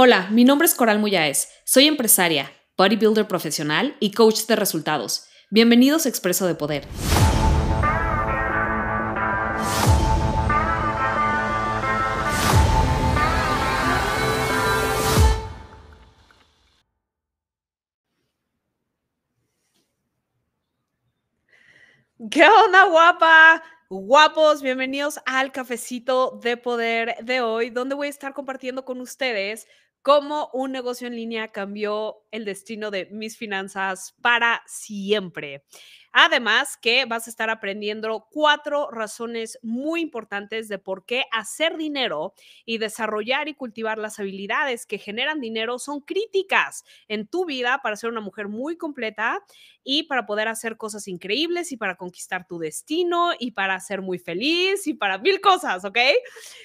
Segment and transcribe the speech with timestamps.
[0.00, 1.48] Hola, mi nombre es Coral Muyáez.
[1.64, 5.26] Soy empresaria, bodybuilder profesional y coach de resultados.
[5.50, 6.86] Bienvenidos a Expreso de Poder.
[22.30, 23.64] ¿Qué onda, guapa?
[23.90, 29.66] Guapos, bienvenidos al cafecito de poder de hoy, donde voy a estar compartiendo con ustedes
[30.02, 35.64] cómo un negocio en línea cambió el destino de mis finanzas para siempre.
[36.20, 42.34] Además que vas a estar aprendiendo cuatro razones muy importantes de por qué hacer dinero
[42.64, 47.94] y desarrollar y cultivar las habilidades que generan dinero son críticas en tu vida para
[47.94, 49.44] ser una mujer muy completa
[49.84, 54.18] y para poder hacer cosas increíbles y para conquistar tu destino y para ser muy
[54.18, 55.98] feliz y para mil cosas, ¿ok?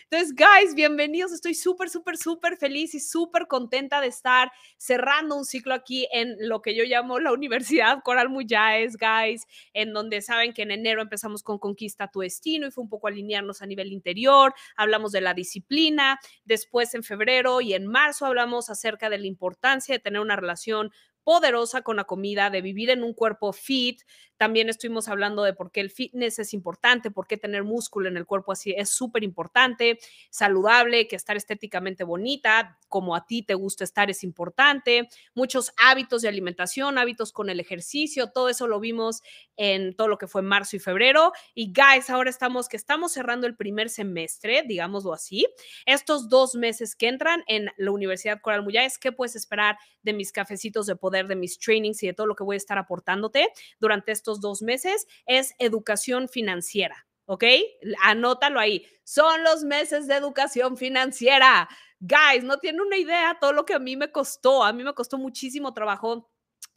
[0.09, 1.31] Entonces, guys, bienvenidos.
[1.31, 6.35] Estoy súper, súper, súper feliz y súper contenta de estar cerrando un ciclo aquí en
[6.39, 9.42] lo que yo llamo la Universidad Coral Muyáez, guys
[9.73, 13.07] en donde saben que en enero empezamos con Conquista tu Destino y fue un poco
[13.07, 18.69] alinearnos a nivel interior, hablamos de la disciplina, después en febrero y en marzo hablamos
[18.69, 20.91] acerca de la importancia de tener una relación
[21.23, 24.01] poderosa con la comida, de vivir en un cuerpo fit.
[24.37, 28.17] También estuvimos hablando de por qué el fitness es importante, por qué tener músculo en
[28.17, 33.53] el cuerpo así es súper importante, saludable, que estar estéticamente bonita, como a ti te
[33.53, 38.79] gusta estar es importante, muchos hábitos de alimentación, hábitos con el ejercicio, todo eso lo
[38.79, 39.21] vimos
[39.55, 41.31] en todo lo que fue marzo y febrero.
[41.53, 45.47] Y guys, ahora estamos que estamos cerrando el primer semestre, digámoslo así.
[45.85, 50.31] Estos dos meses que entran en la Universidad Coral Muyáez, ¿qué puedes esperar de mis
[50.31, 51.13] cafecitos de poder?
[51.27, 54.61] de mis trainings y de todo lo que voy a estar aportándote durante estos dos
[54.61, 57.07] meses es educación financiera.
[57.25, 57.45] ¿Ok?
[58.03, 58.85] Anótalo ahí.
[59.03, 61.69] Son los meses de educación financiera.
[61.99, 64.63] Guys, no tienen una idea todo lo que a mí me costó.
[64.63, 66.29] A mí me costó muchísimo trabajo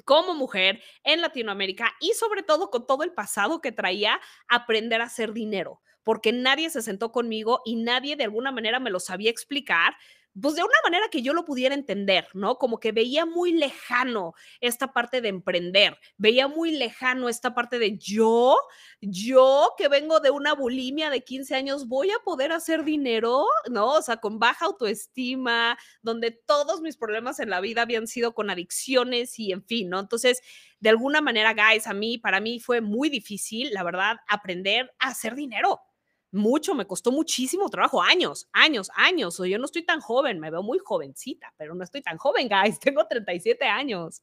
[0.05, 5.07] como mujer en Latinoamérica y sobre todo con todo el pasado que traía, aprender a
[5.07, 9.31] hacer dinero, porque nadie se sentó conmigo y nadie de alguna manera me lo sabía
[9.31, 9.97] explicar
[10.41, 12.59] pues de una manera que yo lo pudiera entender, ¿no?
[12.59, 17.97] Como que veía muy lejano esta parte de emprender, veía muy lejano esta parte de
[17.97, 18.59] yo,
[19.01, 23.95] yo que vengo de una bulimia de 15 años, voy a poder hacer dinero, ¿no?
[23.95, 28.51] O sea, con baja autoestima, donde todos mis problemas en la vida habían sido con
[28.51, 30.01] adicciones y en fin, ¿no?
[30.01, 30.43] Entonces,
[30.81, 35.09] de alguna manera, guys, a mí, para mí fue muy difícil, la verdad, aprender a
[35.09, 35.81] hacer dinero
[36.33, 39.39] mucho, me costó muchísimo trabajo, años, años, años.
[39.41, 42.49] O yo no estoy tan joven, me veo muy jovencita, pero no estoy tan joven,
[42.51, 44.23] guys, tengo 37 años.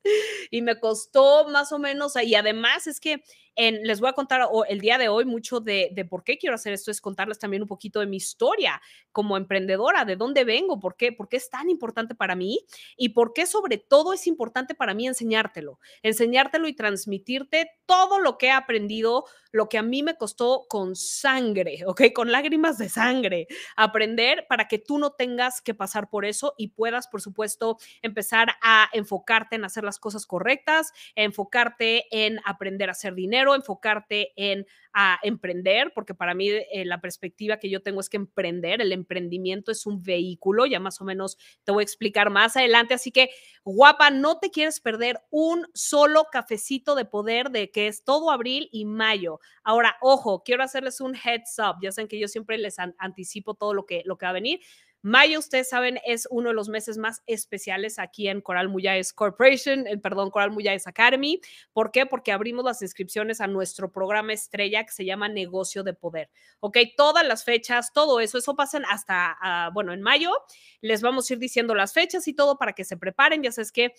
[0.52, 3.24] Y me costó más o menos, y además es que
[3.56, 6.56] en, les voy a contar el día de hoy mucho de, de, por qué quiero
[6.56, 8.82] hacer esto, es contarles también un poquito de mi historia
[9.12, 12.60] como emprendedora, de dónde vengo, por qué, por es tan importante para mí
[12.98, 18.38] y por qué sobre todo es importante para mí enseñártelo, enseñártelo y transmitirte todo lo
[18.38, 22.02] que he aprendido, lo que a mí me costó con sangre, ¿ok?
[22.14, 26.70] Con lágrimas de sangre, aprender para que tú no tengas que pasar por eso y
[26.70, 32.94] puedas, por supuesto, empezar a enfocarte en hacer las cosas correctas, enfocarte en aprender a
[32.94, 38.00] hacer dinero enfocarte en a emprender, porque para mí eh, la perspectiva que yo tengo
[38.00, 41.84] es que emprender, el emprendimiento es un vehículo, ya más o menos te voy a
[41.84, 43.32] explicar más adelante, así que
[43.66, 48.70] guapa, no te quieres perder un solo cafecito de poder de que es todo abril
[48.72, 49.40] y mayo.
[49.64, 53.74] Ahora, ojo, quiero hacerles un heads up, ya saben que yo siempre les anticipo todo
[53.74, 54.60] lo que, lo que va a venir.
[55.06, 59.86] Mayo, ustedes saben, es uno de los meses más especiales aquí en Coral Muyáez Corporation,
[59.86, 61.42] eh, perdón, Coral Muyáez Academy.
[61.74, 62.06] ¿Por qué?
[62.06, 66.30] Porque abrimos las inscripciones a nuestro programa estrella que se llama Negocio de Poder.
[66.62, 70.32] Ok, todas las fechas, todo eso, eso pasan hasta, ah, bueno, en mayo.
[70.80, 73.44] Les vamos a ir diciendo las fechas y todo para que se preparen.
[73.44, 73.94] Ya sabes que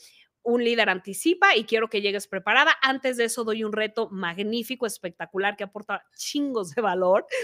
[0.45, 2.77] un líder anticipa y quiero que llegues preparada.
[2.83, 7.27] Antes de eso doy un reto magnífico, espectacular, que aporta chingos de valor.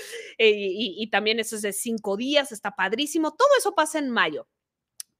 [0.42, 3.32] Eh, y, también eso es de cinco días, está padrísimo.
[3.58, 4.46] Eso pasa en mayo.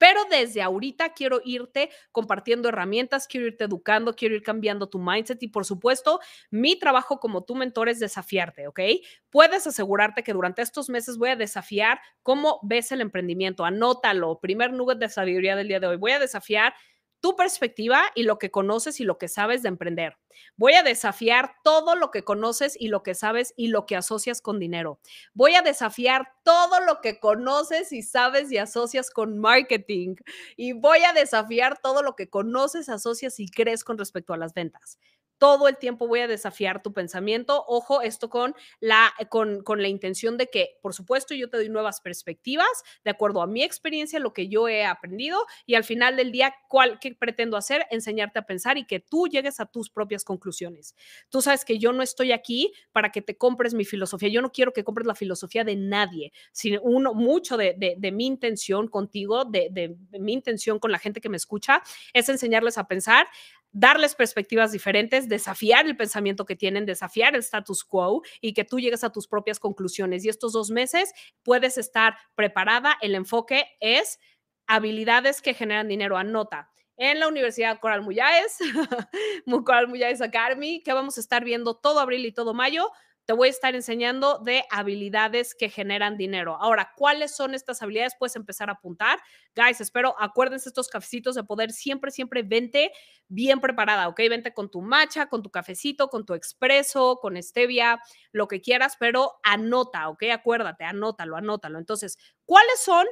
[0.01, 5.43] Pero desde ahorita quiero irte compartiendo herramientas, quiero irte educando, quiero ir cambiando tu mindset
[5.43, 8.81] y por supuesto, mi trabajo como tu mentor es desafiarte, ¿ok?
[9.29, 13.67] Puedes asegurarte que durante estos meses voy a desafiar cómo ves el emprendimiento.
[13.67, 15.97] Anótalo, primer nugget de sabiduría del día de hoy.
[15.99, 16.73] Voy a desafiar
[17.21, 20.17] tu perspectiva y lo que conoces y lo que sabes de emprender.
[20.57, 24.41] Voy a desafiar todo lo que conoces y lo que sabes y lo que asocias
[24.41, 25.01] con dinero.
[25.35, 30.17] Voy a desafiar todo lo que conoces y sabes y asocias con marketing.
[30.57, 34.55] Y voy a desafiar todo lo que conoces, asocias y crees con respecto a las
[34.55, 34.99] ventas.
[35.41, 37.65] Todo el tiempo voy a desafiar tu pensamiento.
[37.67, 41.71] Ojo, esto con la, con, con, la intención de que, por supuesto, yo te doy
[41.71, 42.69] nuevas perspectivas
[43.05, 46.55] de acuerdo a mi experiencia, lo que yo he aprendido y al final del día,
[46.69, 47.87] ¿cuál, ¿qué pretendo hacer?
[47.91, 50.95] Enseñarte a pensar y que tú llegues a tus propias conclusiones.
[51.31, 54.29] Tú sabes que yo no estoy aquí para que te compres mi filosofía.
[54.29, 58.13] Yo no quiero que compres la filosofía de nadie, sino uno, mucho de, de, de
[58.13, 61.83] mi intención contigo, de, de mi intención con la gente que me escucha,
[62.13, 63.27] es enseñarles a pensar
[63.73, 68.81] darles perspectivas diferentes, desafiar el pensamiento que tienen, desafiar el status quo y que tú
[68.81, 70.25] llegues a tus propias conclusiones.
[70.25, 71.13] Y estos dos meses
[71.43, 72.97] puedes estar preparada.
[73.01, 74.19] El enfoque es
[74.67, 76.17] habilidades que generan dinero.
[76.17, 76.71] Anota.
[76.97, 78.59] En la Universidad Coral Muyáez,
[79.65, 82.91] Coral Muyáez Academy, que vamos a estar viendo todo abril y todo mayo,
[83.31, 86.57] te voy a estar enseñando de habilidades que generan dinero.
[86.61, 88.17] Ahora, ¿cuáles son estas habilidades?
[88.19, 89.21] Puedes empezar a apuntar.
[89.55, 92.91] Guys, espero, acuérdense estos cafecitos de poder, siempre, siempre vente
[93.29, 94.19] bien preparada, ¿ok?
[94.29, 98.01] Vente con tu matcha, con tu cafecito, con tu expreso, con stevia,
[98.33, 100.25] lo que quieras, pero anota, ¿ok?
[100.33, 101.79] Acuérdate, anótalo, anótalo.
[101.79, 103.07] Entonces, ¿cuáles son?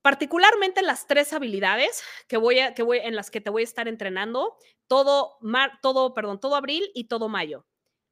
[0.00, 3.64] particularmente las tres habilidades que voy a, que voy, en las que te voy a
[3.64, 4.56] estar entrenando
[4.86, 7.66] todo, mar, todo, perdón, todo abril y todo mayo.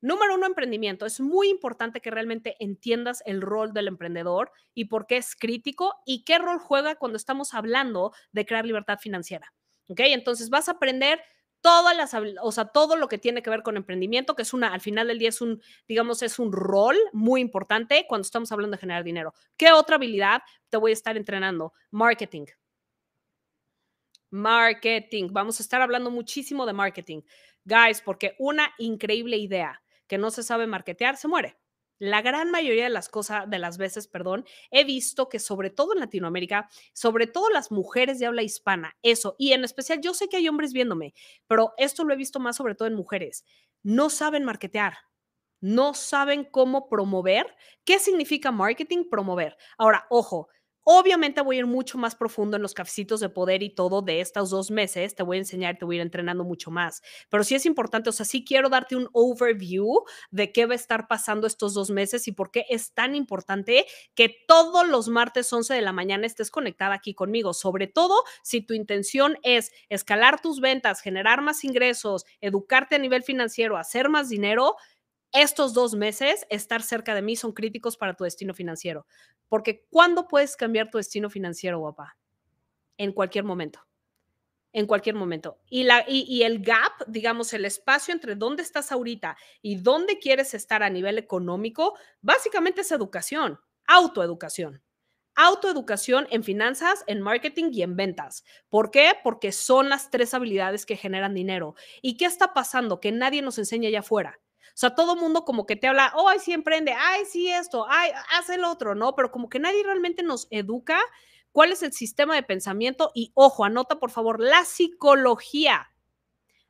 [0.05, 1.07] Número uno, emprendimiento.
[1.07, 5.95] Es muy importante que realmente entiendas el rol del emprendedor y por qué es crítico
[6.05, 9.55] y qué rol juega cuando estamos hablando de crear libertad financiera.
[9.89, 10.01] ¿Ok?
[10.01, 11.23] Entonces vas a aprender
[11.63, 12.13] todas las,
[12.43, 15.09] o sea, todo lo que tiene que ver con emprendimiento, que es una, al final
[15.09, 19.05] del día es un, digamos, es un rol muy importante cuando estamos hablando de generar
[19.05, 19.33] dinero.
[19.57, 21.73] ¿Qué otra habilidad te voy a estar entrenando?
[21.91, 22.45] Marketing.
[24.29, 25.29] Marketing.
[25.31, 27.23] Vamos a estar hablando muchísimo de marketing.
[27.65, 31.59] Guys, porque una increíble idea que no se sabe marketear, se muere.
[31.99, 35.93] La gran mayoría de las cosas, de las veces, perdón, he visto que sobre todo
[35.93, 40.29] en Latinoamérica, sobre todo las mujeres de habla hispana, eso, y en especial yo sé
[40.29, 41.15] que hay hombres viéndome,
[41.47, 43.45] pero esto lo he visto más sobre todo en mujeres,
[43.83, 44.97] no saben marketear,
[45.61, 47.47] no saben cómo promover.
[47.87, 49.05] ¿Qué significa marketing?
[49.11, 49.57] Promover.
[49.79, 50.49] Ahora, ojo,
[50.87, 54.21] Obviamente voy a ir mucho más profundo en los cafecitos de poder y todo de
[54.21, 55.15] estos dos meses.
[55.15, 57.03] Te voy a enseñar, te voy a ir entrenando mucho más.
[57.31, 60.77] Pero sí es importante, o sea, sí quiero darte un overview de qué va a
[60.77, 65.51] estar pasando estos dos meses y por qué es tan importante que todos los martes
[65.51, 67.55] 11 de la mañana estés conectada aquí conmigo.
[67.55, 73.23] Sobre todo si tu intención es escalar tus ventas, generar más ingresos, educarte a nivel
[73.23, 74.77] financiero, hacer más dinero
[75.35, 79.07] estos dos meses, estar cerca de mí son críticos para tu destino financiero.
[79.49, 82.17] Porque ¿cuándo puedes cambiar tu destino financiero, guapa?
[82.97, 83.81] En cualquier momento.
[84.73, 85.59] En cualquier momento.
[85.69, 90.19] Y, la, y, y el gap, digamos, el espacio entre dónde estás ahorita y dónde
[90.19, 94.83] quieres estar a nivel económico, básicamente es educación, autoeducación
[95.37, 98.45] autoeducación en finanzas, en marketing y en ventas.
[98.69, 99.15] ¿Por qué?
[99.23, 101.75] Porque son las tres habilidades que generan dinero.
[102.03, 103.01] ¿Y qué está pasando?
[103.01, 104.39] Que nadie nos enseña allá afuera.
[104.75, 107.87] O sea, todo mundo como que te habla, oh, ay, sí emprende, ay, sí esto,
[107.89, 109.15] ay, haz el otro, ¿no?
[109.15, 110.99] Pero como que nadie realmente nos educa
[111.53, 115.93] cuál es el sistema de pensamiento y, ojo, anota por favor, la psicología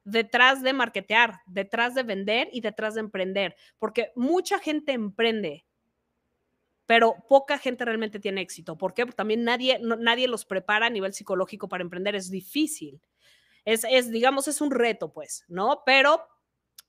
[0.05, 5.65] detrás de marketear, detrás de vender y detrás de emprender, porque mucha gente emprende,
[6.85, 8.77] pero poca gente realmente tiene éxito.
[8.77, 9.07] ¿Por qué?
[9.07, 13.01] Porque también nadie, nadie los prepara a nivel psicológico para emprender, es difícil.
[13.65, 15.83] Es, es, digamos, es un reto, pues, ¿no?
[15.87, 16.21] Pero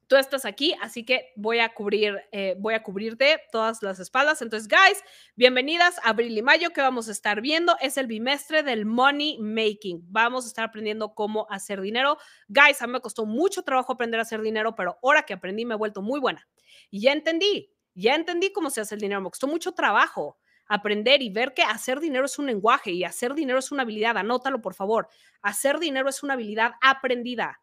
[0.07, 4.41] tú estás aquí, así que voy a cubrir, eh, voy a cubrirte todas las espaldas.
[4.41, 5.03] Entonces, guys,
[5.35, 7.75] bienvenidas a abril y mayo que vamos a estar viendo.
[7.81, 10.01] Es el bimestre del money making.
[10.07, 12.17] Vamos a estar aprendiendo cómo hacer dinero.
[12.47, 15.65] Guys, a mí me costó mucho trabajo aprender a hacer dinero, pero ahora que aprendí
[15.65, 16.47] me he vuelto muy buena.
[16.91, 19.21] Y ya entendí, ya entendí cómo se hace el dinero.
[19.21, 20.37] Me costó mucho trabajo
[20.67, 24.17] aprender y ver que hacer dinero es un lenguaje y hacer dinero es una habilidad.
[24.17, 25.07] Anótalo, por favor.
[25.41, 27.59] Hacer dinero es una habilidad aprendida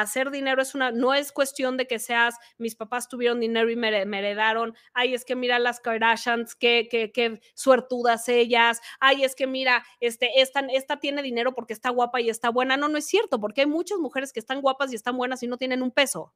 [0.00, 3.76] hacer dinero es una, no es cuestión de que seas, mis papás tuvieron dinero y
[3.76, 9.34] me, heredaron, ay, es que mira las Kardashians, qué, qué, qué, suertudas ellas, ay, es
[9.34, 12.76] que mira, este, esta, esta tiene dinero porque está guapa y está buena.
[12.76, 15.46] No, no es cierto, porque hay muchas mujeres que están guapas y están buenas y
[15.46, 16.34] no tienen un peso.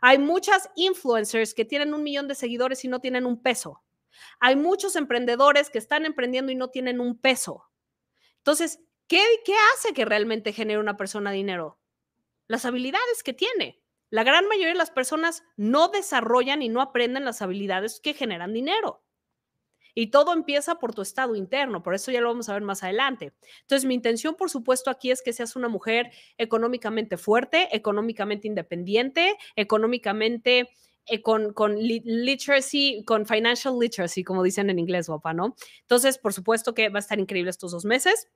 [0.00, 3.82] Hay muchas influencers que tienen un millón de seguidores y no tienen un peso.
[4.38, 7.64] Hay muchos emprendedores que están emprendiendo y no tienen un peso.
[8.38, 11.79] Entonces, ¿qué, qué hace que realmente genere una persona dinero?
[12.50, 13.80] Las habilidades que tiene.
[14.10, 18.52] La gran mayoría de las personas no desarrollan y no aprenden las habilidades que generan
[18.52, 19.04] dinero.
[19.94, 22.82] Y todo empieza por tu estado interno, por eso ya lo vamos a ver más
[22.82, 23.32] adelante.
[23.60, 29.36] Entonces, mi intención, por supuesto, aquí es que seas una mujer económicamente fuerte, económicamente independiente,
[29.54, 30.70] económicamente
[31.06, 35.54] eh, con, con literacy, con financial literacy, como dicen en inglés, guapa, ¿no?
[35.82, 38.28] Entonces, por supuesto que va a estar increíble estos dos meses.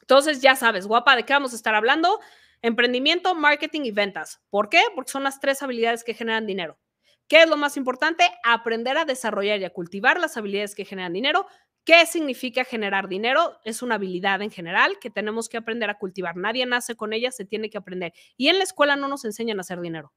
[0.00, 2.20] Entonces, ya sabes, guapa, ¿de qué vamos a estar hablando?
[2.62, 4.42] Emprendimiento, marketing y ventas.
[4.50, 4.82] ¿Por qué?
[4.94, 6.78] Porque son las tres habilidades que generan dinero.
[7.26, 8.24] ¿Qué es lo más importante?
[8.44, 11.46] Aprender a desarrollar y a cultivar las habilidades que generan dinero.
[11.84, 13.58] ¿Qué significa generar dinero?
[13.64, 16.36] Es una habilidad en general que tenemos que aprender a cultivar.
[16.36, 18.12] Nadie nace con ella, se tiene que aprender.
[18.36, 20.12] Y en la escuela no nos enseñan a hacer dinero.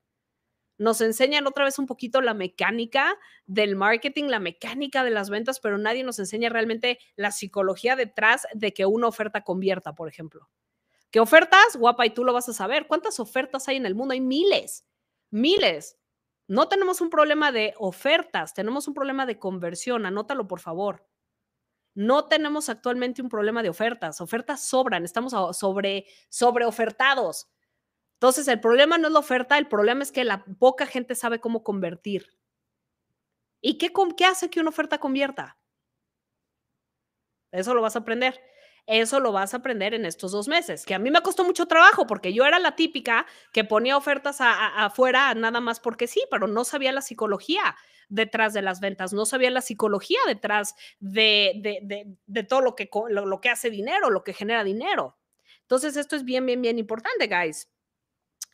[0.77, 5.59] Nos enseñan otra vez un poquito la mecánica del marketing, la mecánica de las ventas,
[5.59, 10.50] pero nadie nos enseña realmente la psicología detrás de que una oferta convierta, por ejemplo.
[11.13, 11.77] ¿Qué ofertas?
[11.77, 12.88] Guapa, y tú lo vas a saber.
[12.88, 14.13] ¿Cuántas ofertas hay en el mundo?
[14.13, 14.84] Hay miles,
[15.29, 16.00] miles.
[16.48, 20.08] No tenemos un problema de ofertas, tenemos un problema de conversión.
[20.08, 21.08] Anótalo, por favor.
[21.93, 24.22] No tenemos actualmente un problema de ofertas.
[24.22, 27.48] Ofertas sobran, estamos sobre, sobre ofertados.
[28.15, 31.39] Entonces, el problema no es la oferta, el problema es que la poca gente sabe
[31.39, 32.39] cómo convertir.
[33.62, 35.60] ¿Y qué, qué hace que una oferta convierta?
[37.51, 38.41] Eso lo vas a aprender.
[38.86, 41.68] Eso lo vas a aprender en estos dos meses, que a mí me costó mucho
[41.68, 46.48] trabajo porque yo era la típica que ponía ofertas afuera nada más porque sí, pero
[46.48, 47.75] no sabía la psicología
[48.10, 52.18] detrás de las ventas, no sabía la psicología detrás de,
[52.50, 55.18] todo lo que, lo que hace dinero, lo que genera dinero.
[55.62, 57.70] Entonces, esto es bien, bien, bien importante, guys.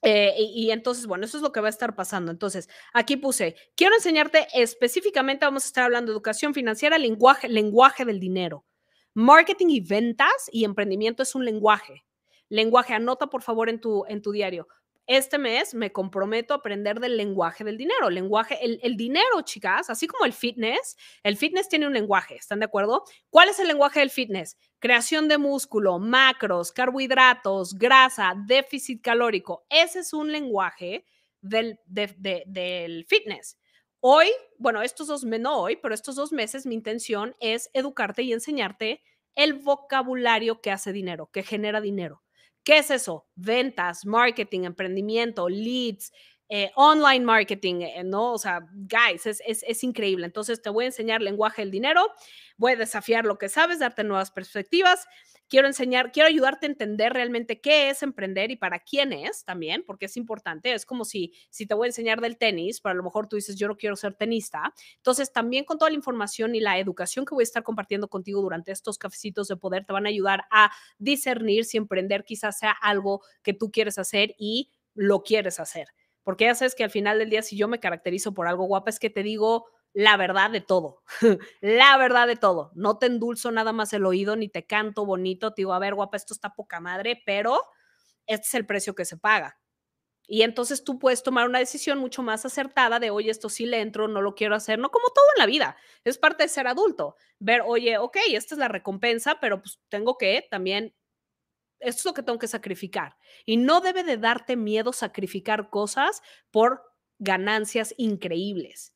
[0.01, 2.31] Eh, y, entonces, bueno, eso es lo que va a estar pasando.
[2.31, 8.05] Entonces, aquí puse, quiero enseñarte específicamente, vamos a estar hablando de educación financiera, lenguaje, lenguaje
[8.05, 8.65] del dinero.
[9.13, 12.05] Marketing y ventas y emprendimiento es un lenguaje.
[12.49, 14.67] Lenguaje, anota por favor en tu, en tu diario
[15.09, 18.11] este mes me comprometo a aprender del lenguaje del dinero.
[18.11, 22.59] Lenguaje, el, el, dinero, chicas, así como el fitness, el fitness tiene un lenguaje, ¿están
[22.59, 23.03] de acuerdo?
[23.31, 24.55] ¿Cuál es el lenguaje del fitness?
[24.77, 29.65] Creación de músculo, macros, carbohidratos, grasa, déficit calórico.
[29.67, 31.05] Ese es un lenguaje
[31.41, 33.57] del, del fitness.
[34.01, 38.31] Hoy, bueno, estos dos, no hoy, pero estos dos meses mi intención es educarte y
[38.31, 39.01] enseñarte
[39.35, 42.23] el vocabulario que hace dinero, que genera dinero.
[42.63, 43.27] ¿Qué es eso?
[43.35, 46.13] Ventas, marketing, emprendimiento, leads,
[46.49, 48.33] eh, online marketing, eh, ¿no?
[48.33, 50.25] O sea, guys, es, es, es, increíble.
[50.25, 52.07] Entonces, te voy a enseñar lenguaje del dinero,
[52.57, 55.07] voy a desafiar lo que sabes, darte nuevas perspectivas
[55.49, 59.83] quiero enseñar, quiero ayudarte a entender realmente qué es emprender y para quién es también,
[59.85, 60.73] porque es importante.
[60.73, 63.35] Es como si, si te voy a enseñar del tenis, pero a lo mejor tú
[63.35, 64.73] dices, yo no quiero ser tenista.
[64.97, 68.41] Entonces, también con toda la información y la educación que voy a estar compartiendo contigo
[68.41, 72.71] durante estos cafecitos de poder, te van a ayudar a discernir si emprender quizás sea
[72.71, 75.87] algo que tú quieres hacer y lo quieres hacer.
[76.23, 78.89] Porque ya sabes que al final del día, si yo me caracterizo por algo guapa,
[78.89, 81.03] es que te digo, la verdad de todo,
[81.61, 82.71] la verdad de todo.
[82.75, 85.95] No te endulzo nada más el oído ni te canto bonito, te digo, a ver,
[85.95, 87.61] guapa, esto está poca madre, pero
[88.27, 89.59] este es el precio que se paga.
[90.27, 93.81] Y entonces tú puedes tomar una decisión mucho más acertada de, oye, esto sí le
[93.81, 96.67] entro, no lo quiero hacer, no como todo en la vida, es parte de ser
[96.67, 97.15] adulto.
[97.39, 100.93] Ver, oye, ok, esta es la recompensa, pero pues tengo que también,
[101.79, 103.17] esto es lo que tengo que sacrificar.
[103.45, 106.21] Y no debe de darte miedo sacrificar cosas
[106.51, 106.83] por
[107.19, 108.93] ganancias increíbles.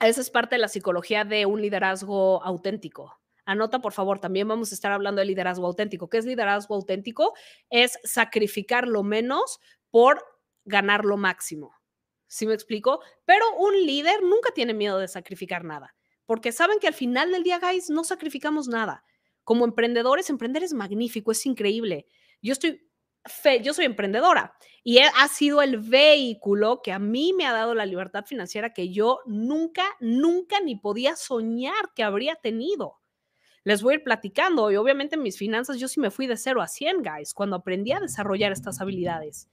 [0.00, 3.18] Esa es parte de la psicología de un liderazgo auténtico.
[3.44, 6.08] Anota, por favor, también vamos a estar hablando de liderazgo auténtico.
[6.08, 7.34] ¿Qué es liderazgo auténtico?
[7.70, 9.58] Es sacrificar lo menos
[9.90, 10.22] por
[10.64, 11.74] ganar lo máximo.
[12.26, 13.00] ¿Sí me explico?
[13.24, 15.96] Pero un líder nunca tiene miedo de sacrificar nada,
[16.26, 19.02] porque saben que al final del día, guys, no sacrificamos nada.
[19.48, 22.06] Como emprendedores, emprender es magnífico, es increíble.
[22.42, 22.86] Yo estoy
[23.62, 24.52] yo soy emprendedora
[24.84, 28.90] y ha sido el vehículo que a mí me ha dado la libertad financiera que
[28.90, 33.00] yo nunca, nunca ni podía soñar que habría tenido.
[33.64, 36.36] Les voy a ir platicando y obviamente en mis finanzas yo sí me fui de
[36.36, 39.48] cero a 100, guys, cuando aprendí a desarrollar estas habilidades.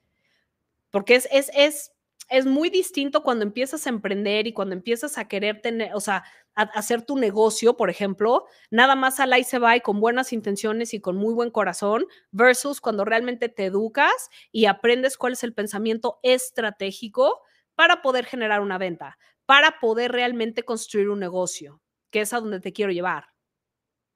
[0.92, 1.95] Porque es, es, es
[2.30, 6.24] es muy distinto cuando empiezas a emprender y cuando empiezas a querer tener, o sea,
[6.56, 10.94] hacer tu negocio, por ejemplo, nada más al ahí se va y con buenas intenciones
[10.94, 15.54] y con muy buen corazón, versus cuando realmente te educas y aprendes cuál es el
[15.54, 17.42] pensamiento estratégico
[17.76, 22.62] para poder generar una venta, para poder realmente construir un negocio, que es a donde
[22.62, 23.35] te quiero llevar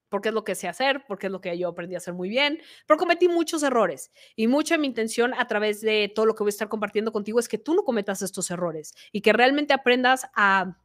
[0.09, 2.29] porque es lo que sé hacer, porque es lo que yo aprendí a hacer muy
[2.29, 6.43] bien, pero cometí muchos errores y mucha mi intención a través de todo lo que
[6.43, 9.73] voy a estar compartiendo contigo es que tú no cometas estos errores y que realmente
[9.73, 10.77] aprendas a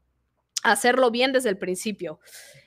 [0.63, 2.21] hacerlo bien desde el principio.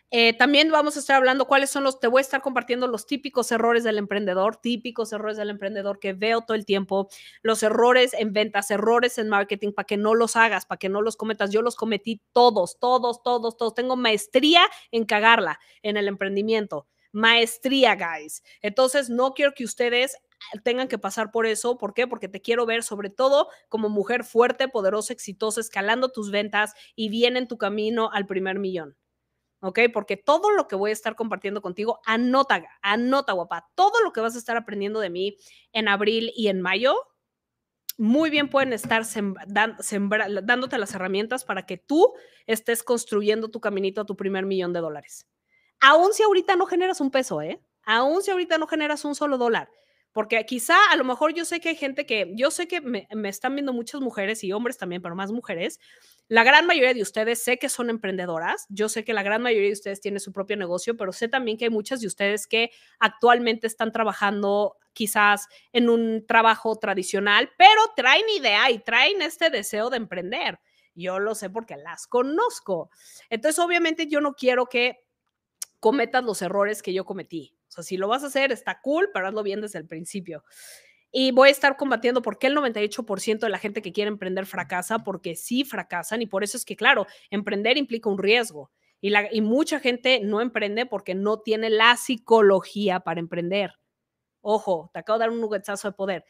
[0.10, 3.06] Eh, también vamos a estar hablando cuáles son los, te voy a estar compartiendo los
[3.06, 7.10] típicos errores del emprendedor, típicos errores del emprendedor que veo todo el tiempo,
[7.42, 11.02] los errores en ventas, errores en marketing, para que no los hagas, para que no
[11.02, 11.52] los cometas.
[11.52, 13.74] Yo los cometí todos, todos, todos, todos.
[13.74, 14.62] Tengo maestría
[14.92, 16.88] en cagarla en el emprendimiento.
[17.12, 18.44] Maestría, guys.
[18.62, 20.18] Entonces, no quiero que ustedes
[20.64, 21.78] tengan que pasar por eso.
[21.78, 22.08] ¿Por qué?
[22.08, 27.10] Porque te quiero ver sobre todo como mujer fuerte, poderosa, exitosa, escalando tus ventas y
[27.10, 28.96] bien en tu camino al primer millón.
[29.68, 29.80] ¿Ok?
[29.94, 34.22] Porque todo lo que voy a estar compartiendo contigo, anota, anota, guapa, todo lo que
[34.22, 35.38] vas a estar aprendiendo de mí
[35.74, 36.96] en abril y en mayo,
[37.98, 39.04] muy bien pueden estar
[39.48, 42.14] dándote las herramientas para que tú
[42.46, 45.28] estés construyendo tu caminito a tu primer millón de dólares.
[45.80, 47.60] Aún si ahorita no generas un peso, ¿eh?
[47.84, 49.70] Aún si ahorita no generas un solo dólar.
[50.18, 53.08] Porque quizá a lo mejor yo sé que hay gente que, yo sé que me,
[53.26, 55.80] están viendo muchas mujeres y hombres también, pero más mujeres,
[56.28, 59.68] la gran mayoría de ustedes sé que son emprendedoras, yo sé que la gran mayoría
[59.68, 62.72] de ustedes tiene su propio negocio, pero sé también que hay muchas de ustedes que
[62.98, 69.92] actualmente están trabajando quizás en un trabajo tradicional, pero traen idea y traen este deseo
[69.92, 70.60] de emprender.
[70.96, 72.90] Yo lo sé porque las conozco.
[73.30, 74.98] Entonces, obviamente yo no quiero que
[75.80, 77.57] cometas los errores que yo cometí.
[77.68, 80.44] O sea, si lo vas a hacer, está cool, pero hazlo bien desde el principio.
[81.12, 84.46] Y voy a estar combatiendo por qué el 98% de la gente que quiere emprender
[84.46, 88.72] fracasa, porque sí fracasan y por eso es que, claro, emprender implica un riesgo.
[89.00, 93.74] Y, la, y mucha gente no emprende porque no tiene la psicología para emprender.
[94.42, 96.26] Ojo, te acabo de dar un nuggetazo de poder.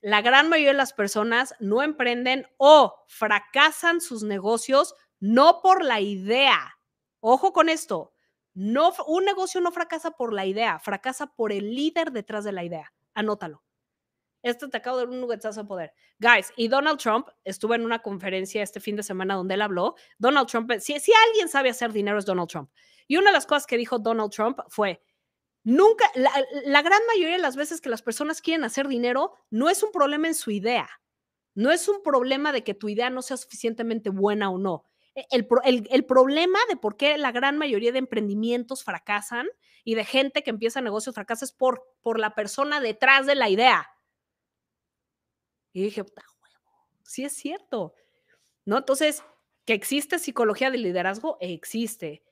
[0.00, 6.00] La gran mayoría de las personas no emprenden o fracasan sus negocios no por la
[6.00, 6.78] idea.
[7.20, 8.13] Ojo con esto.
[8.54, 12.64] No, un negocio no fracasa por la idea, fracasa por el líder detrás de la
[12.64, 12.92] idea.
[13.12, 13.62] Anótalo.
[14.42, 15.92] Esto te acabo de dar un nuggetazo de poder.
[16.18, 19.96] Guys, y Donald Trump estuvo en una conferencia este fin de semana donde él habló.
[20.18, 22.70] Donald Trump, si, si alguien sabe hacer dinero es Donald Trump.
[23.08, 25.02] Y una de las cosas que dijo Donald Trump fue,
[25.64, 29.82] nunca, la gran mayoría de las veces que las personas quieren hacer dinero, no es
[29.82, 30.88] un problema en su idea.
[31.54, 34.84] No es un problema de que tu idea no sea suficientemente buena o no.
[35.14, 35.46] E, el,
[35.90, 39.46] el, problema de por qué la gran mayoría de emprendimientos fracasan
[39.84, 43.48] y de gente que empieza negocios fracasa es por, por la persona detrás de la
[43.48, 43.90] idea.
[45.72, 47.94] Y dije, puta huevo, sí es cierto.
[48.64, 48.78] ¿No?
[48.78, 49.22] Entonces,
[49.64, 52.22] que existe psicología de liderazgo, existe.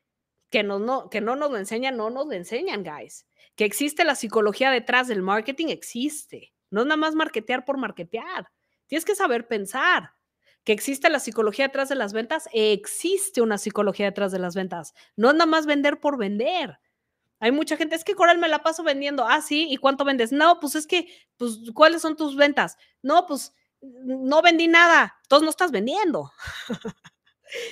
[0.50, 3.26] Que no, que no nos lo enseñan, no nos lo enseñan, guys.
[3.56, 6.54] Que existe la psicología detrás del marketing, existe.
[6.70, 8.50] No es nada más marketear por marketear.
[8.86, 10.14] Tienes que saber pensar.
[10.64, 14.94] Que existe la psicología detrás de las ventas, existe una psicología detrás de las ventas.
[15.16, 16.78] No es nada más vender por vender.
[17.40, 19.26] Hay mucha gente, es que Coral me la paso vendiendo.
[19.26, 20.30] Ah, sí, ¿y cuánto vendes?
[20.30, 22.76] No, pues es que, pues, ¿cuáles son tus ventas?
[23.02, 25.18] No, pues no vendí nada.
[25.24, 26.30] Entonces no estás vendiendo.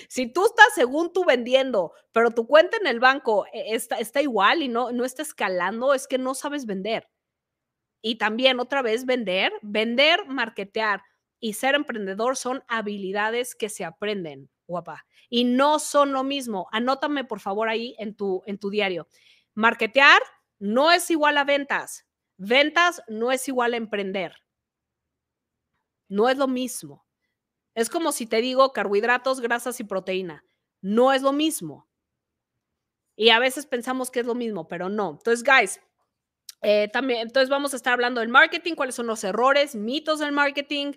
[0.09, 4.21] si tú estás según tú vendiendo, pero tu cuenta en el banco eh, está, está
[4.21, 7.09] igual y no, no está escalando, es que no sabes vender.
[8.03, 11.03] Y también otra vez vender, vender, marketear
[11.41, 15.07] y ser emprendedor son habilidades que se aprenden, guapa.
[15.29, 16.69] Y no son lo mismo.
[16.71, 19.09] Anótame por favor ahí en tu, en tu diario.
[19.55, 20.21] Marketear
[20.59, 22.07] no es igual a ventas.
[22.37, 24.35] Ventas no es igual a emprender.
[26.09, 27.07] No es lo mismo.
[27.75, 30.45] Es como si te digo carbohidratos, grasas y proteína.
[30.83, 31.89] No es lo mismo.
[33.17, 35.11] Y a veces pensamos que es lo mismo, pero no.
[35.11, 35.81] Entonces, guys,
[36.63, 40.33] eh, también, entonces vamos a estar hablando del marketing, cuáles son los errores, mitos del
[40.33, 40.93] marketing,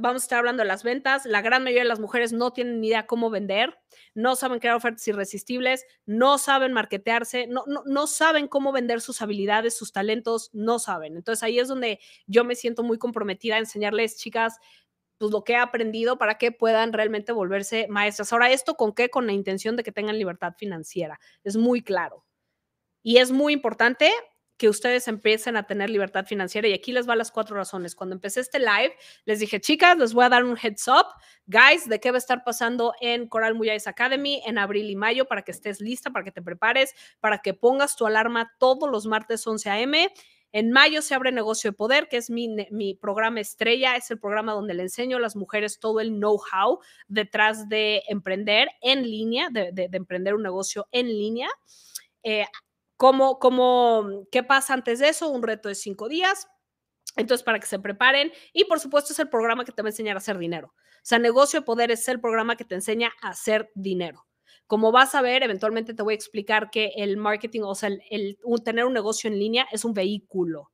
[0.00, 1.26] vamos a estar hablando de las ventas.
[1.26, 3.78] La gran mayoría de las mujeres no tienen ni idea cómo vender,
[4.14, 9.20] no saben crear ofertas irresistibles, no saben marketearse, no, no, no saben cómo vender sus
[9.20, 11.16] habilidades, sus talentos, no saben.
[11.16, 14.58] Entonces ahí es donde yo me siento muy comprometida a enseñarles, chicas,
[15.18, 18.32] pues lo que he aprendido para que puedan realmente volverse maestras.
[18.32, 19.10] Ahora, ¿esto con qué?
[19.10, 21.18] Con la intención de que tengan libertad financiera.
[21.42, 22.24] Es muy claro.
[23.02, 24.12] Y es muy importante
[24.58, 26.68] que ustedes empiecen a tener libertad financiera.
[26.68, 27.94] Y aquí les va las cuatro razones.
[27.94, 28.92] Cuando empecé este live,
[29.24, 31.06] les dije, chicas, les voy a dar un heads up,
[31.46, 35.26] guys, de qué va a estar pasando en Coral Muyais Academy en abril y mayo
[35.26, 39.06] para que estés lista, para que te prepares, para que pongas tu alarma todos los
[39.06, 40.12] martes 11 a.m.
[40.50, 44.18] En mayo se abre Negocio de Poder, que es mi, mi, programa estrella, es el
[44.18, 49.50] programa donde le enseño a las mujeres todo el know-how detrás de emprender en línea,
[49.50, 51.48] de, de, de emprender un negocio en línea.
[52.22, 52.46] Eh,
[52.98, 55.30] ¿Cómo, cómo, qué pasa antes de eso?
[55.30, 56.48] Un reto de cinco días.
[57.16, 58.32] Entonces, para que se preparen.
[58.52, 60.74] Y por supuesto, es el programa que te va a enseñar a hacer dinero.
[60.74, 64.26] O sea, Negocio de Poder es el programa que te enseña a hacer dinero.
[64.66, 68.36] Como vas a ver, eventualmente te voy a explicar que el marketing, o sea, el,
[68.64, 70.72] tener un negocio en línea es un vehículo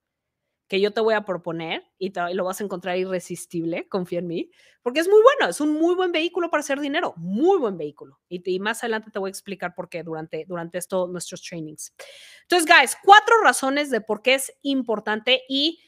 [0.69, 4.27] que yo te voy a proponer y, te, lo vas a encontrar irresistible, confía en
[4.27, 4.51] mí,
[4.83, 8.21] porque es muy bueno, es un muy buen vehículo para hacer dinero, muy buen vehículo.
[8.29, 11.95] Y, y, más adelante te voy a explicar por qué durante, durante esto nuestros trainings.
[12.43, 15.81] Entonces, guys, cuatro razones de por qué es importante y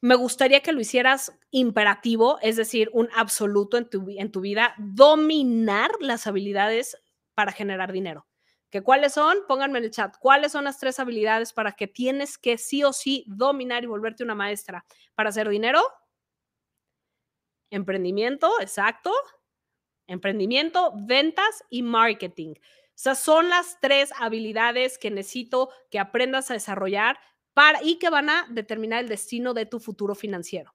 [0.00, 4.74] me gustaría que lo hicieras imperativo, es decir, un absoluto en tu, en tu vida,
[4.78, 6.96] dominar las habilidades
[7.34, 8.27] para generar dinero.
[8.70, 9.38] ¿Que ¿Cuáles son?
[9.48, 10.16] Pónganme en el chat.
[10.18, 14.24] ¿Cuáles son las tres habilidades para que tienes que sí o sí dominar y volverte
[14.24, 15.80] una maestra para hacer dinero?
[17.70, 19.12] Emprendimiento, exacto.
[20.06, 22.54] Emprendimiento, ventas y marketing.
[23.06, 27.18] O son las tres habilidades que necesito que aprendas a desarrollar
[27.54, 30.74] para, y que van a determinar el destino de tu futuro financiero.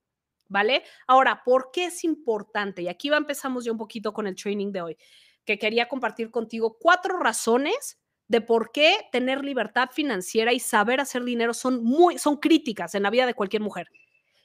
[0.49, 0.83] ¿Vale?
[1.07, 2.81] Ahora, ¿por qué es importante?
[2.83, 4.97] Y aquí va, empezamos ya un poquito con el training de hoy,
[5.45, 11.23] que quería compartir contigo cuatro razones de por qué tener libertad financiera y saber hacer
[11.23, 13.89] dinero son muy, son críticas en la vida de cualquier mujer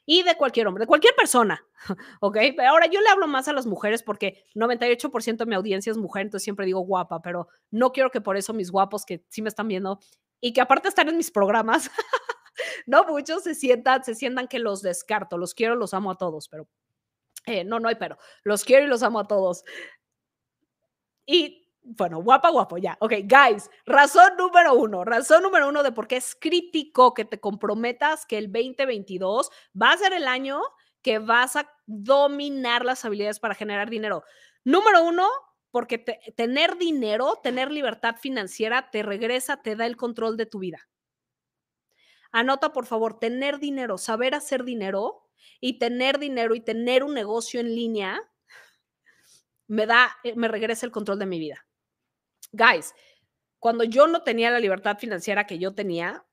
[0.04, 1.62] y de cualquier hombre, de cualquier persona,
[2.20, 2.38] ¿ok?
[2.66, 6.22] Ahora yo le hablo más a las mujeres porque 98% de mi audiencia es mujer,
[6.22, 9.50] entonces siempre digo guapa, pero no quiero que por eso mis guapos que sí me
[9.50, 10.00] están viendo
[10.40, 11.90] y que aparte están en mis programas,
[12.87, 16.48] no muchos se sientan, se sientan que los descarto, los quiero, los amo a todos,
[16.48, 16.66] pero
[17.44, 19.64] eh, no, no hay pero, los quiero y los amo a todos.
[21.30, 22.96] Y bueno, guapa, guapo, ya.
[23.00, 27.38] Ok, guys, razón número uno, razón número uno de por qué es crítico que te
[27.38, 30.62] comprometas que el 2022 va a ser el año
[31.02, 34.24] que vas a dominar las habilidades para generar dinero.
[34.64, 35.28] Número uno,
[35.70, 40.88] porque tener dinero, tener libertad financiera, te regresa, te da el control de tu vida.
[42.32, 45.28] Anota, por favor, tener dinero, saber hacer dinero
[45.60, 48.22] y tener dinero y tener un negocio en línea
[49.68, 51.66] me da, eh, me regresa el control de mi vida.
[52.52, 52.94] Guys,
[53.59, 56.24] cuando yo no tenía la libertad financiera que yo tenía,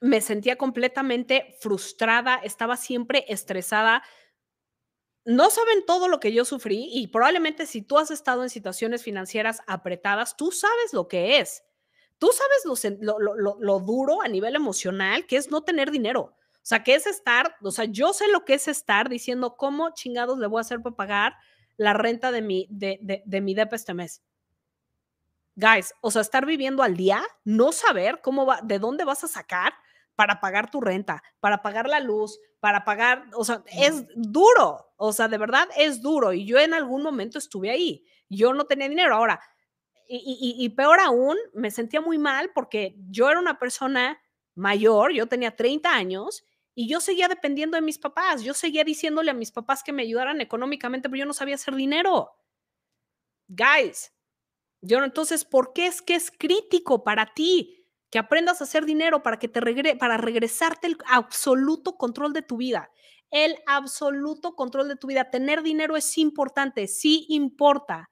[0.00, 4.02] me sentía completamente frustrada, estaba siempre estresada.
[5.24, 9.02] No saben todo lo que yo sufrí y probablemente si tú has estado en situaciones
[9.02, 11.64] financieras apretadas, tú sabes lo que es.
[12.18, 16.34] Tú sabes lo, lo, duro a nivel emocional que es no tener dinero.
[16.52, 19.90] O sea, que es estar, o sea, yo sé lo que es estar diciendo cómo
[19.94, 21.36] chingados le voy a hacer para pagar
[21.78, 24.22] la renta de mi, de, de, de mi DEP este mes
[25.58, 29.28] guys, o sea, estar viviendo al día, no saber cómo va, de dónde vas a
[29.28, 29.72] sacar
[30.14, 35.12] para pagar tu renta, para pagar la luz, para pagar, o sea, es duro, o
[35.12, 36.32] sea, de verdad es duro.
[36.32, 39.16] Y yo en algún momento estuve ahí, yo no tenía dinero.
[39.16, 39.40] Ahora,
[40.08, 44.18] y, y, peor aún, me sentía muy mal porque yo era una persona
[44.54, 46.44] mayor, yo tenía 30 años
[46.80, 50.04] y yo seguía dependiendo de mis papás, yo seguía diciéndole a mis papás que me
[50.04, 52.30] ayudaran económicamente, pero yo no sabía hacer dinero.
[53.48, 54.12] Guys,
[54.80, 59.24] yo, entonces, ¿por qué es que es crítico para ti que aprendas a hacer dinero
[59.24, 62.92] para que te regre para regresarte el absoluto control de tu vida?
[63.32, 65.32] El absoluto control de tu vida.
[65.32, 68.08] Tener dinero es importante, sí importa.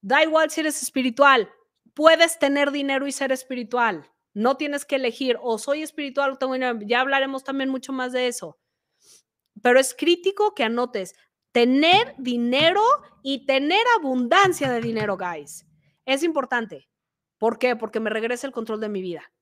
[0.00, 1.48] Da igual si eres espiritual,
[1.94, 4.10] puedes tener dinero y ser espiritual.
[4.34, 6.54] No tienes que elegir o soy espiritual o tengo.
[6.86, 8.58] Ya hablaremos también mucho más de eso.
[9.62, 11.14] Pero es crítico que anotes
[11.52, 12.82] tener dinero
[13.22, 15.66] y tener abundancia de dinero, guys.
[16.04, 16.88] Es importante.
[17.38, 17.76] ¿Por qué?
[17.76, 19.32] Porque me regresa el control de mi vida.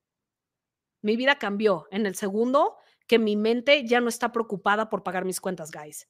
[1.01, 5.25] Mi vida cambió en el segundo que mi mente ya no está preocupada por pagar
[5.25, 6.07] mis cuentas, guys.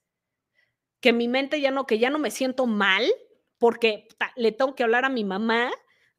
[1.00, 3.04] Que mi mente ya no, que ya no me siento mal
[3.58, 5.70] porque le tengo que hablar a mi mamá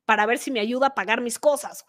[0.05, 1.85] para ver si me ayuda a pagar mis cosas,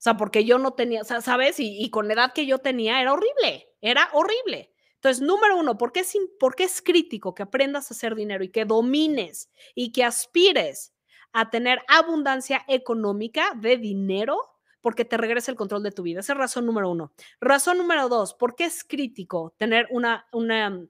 [0.00, 1.56] O sea, porque yo no tenía, ¿sabes?
[1.58, 4.72] Y, con la edad que yo tenía era horrible, era horrible.
[4.94, 8.48] Entonces, número uno, ¿por qué, es, ¿por es crítico que aprendas a hacer dinero y
[8.48, 10.94] que domines y que aspires
[11.32, 14.38] a tener abundancia económica de dinero
[14.80, 16.20] porque te regresa el control de tu vida.
[16.20, 17.12] Esa es razón número uno.
[17.38, 20.82] Razón número dos, ¿por qué es crítico tener una, una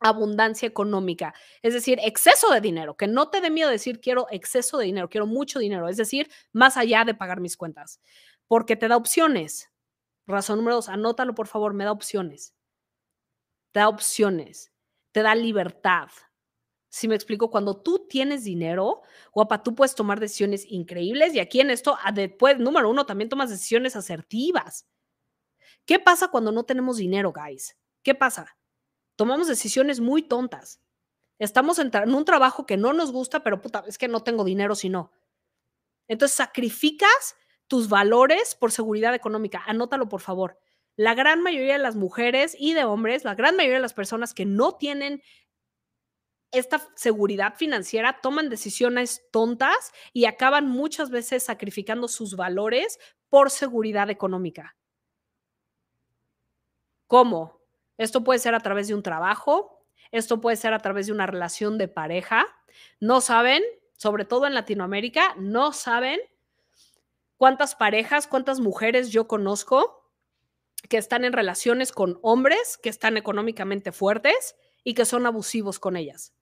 [0.00, 1.34] abundancia económica?
[1.62, 5.08] Es decir, exceso de dinero, que no te dé miedo decir quiero exceso de dinero,
[5.08, 8.00] quiero mucho dinero, es decir, más allá de pagar mis cuentas,
[8.50, 9.70] porque te da opciones.
[10.26, 12.52] Razón número dos, anótalo por favor, me da opciones.
[13.70, 14.72] Te da opciones,
[15.12, 16.08] te da libertad,
[16.88, 21.60] si me explico, cuando tú tienes dinero, guapa, tú puedes tomar decisiones increíbles y aquí
[21.60, 24.88] en esto, ah, después, número uno, también tomas decisiones asertivas.
[25.86, 27.78] ¿Qué pasa cuando no tenemos dinero, guys?
[28.02, 28.56] ¿Qué pasa?
[29.14, 30.80] Tomamos decisiones muy tontas.
[31.38, 34.42] Estamos en, en un trabajo que no nos gusta, pero puta, es que no tengo
[34.42, 35.12] dinero si no.
[36.08, 37.36] Entonces sacrificas
[37.70, 39.62] tus valores por seguridad económica.
[39.64, 40.58] Anótalo, por favor.
[40.96, 44.34] La gran mayoría de las mujeres y de hombres, la gran mayoría de las personas
[44.34, 45.22] que no tienen
[46.50, 54.10] esta seguridad financiera toman decisiones tontas y acaban muchas veces sacrificando sus valores por seguridad
[54.10, 54.76] económica.
[57.06, 57.60] ¿Cómo?
[57.98, 61.26] Esto puede ser a través de un trabajo, esto puede ser a través de una
[61.26, 62.48] relación de pareja.
[62.98, 63.62] No saben,
[63.96, 66.18] sobre todo en Latinoamérica, no saben
[67.40, 70.12] cuántas parejas, cuántas mujeres yo conozco
[70.90, 75.96] que están en relaciones con hombres que están económicamente fuertes y que son abusivos con
[75.96, 76.34] ellas.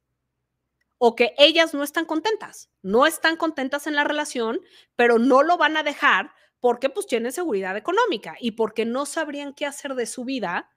[0.98, 4.60] O que ellas no están contentas, no están contentas en la relación,
[4.96, 9.54] pero no lo van a dejar porque pues tienen seguridad económica y porque no sabrían
[9.54, 10.68] qué hacer de su vida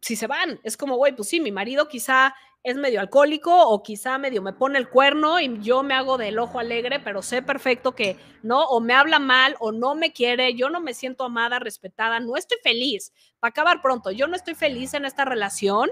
[0.00, 2.34] si se van, es como, güey, pues sí, mi marido quizá
[2.66, 6.36] es medio alcohólico o quizá medio me pone el cuerno y yo me hago del
[6.40, 10.52] ojo alegre, pero sé perfecto que no, o me habla mal o no me quiere,
[10.54, 13.12] yo no me siento amada, respetada, no estoy feliz.
[13.38, 15.90] Para acabar pronto, yo no estoy feliz en esta relación,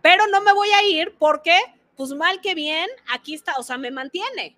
[0.00, 1.58] pero no me voy a ir porque,
[1.96, 4.56] pues mal que bien, aquí está, o sea, me mantiene.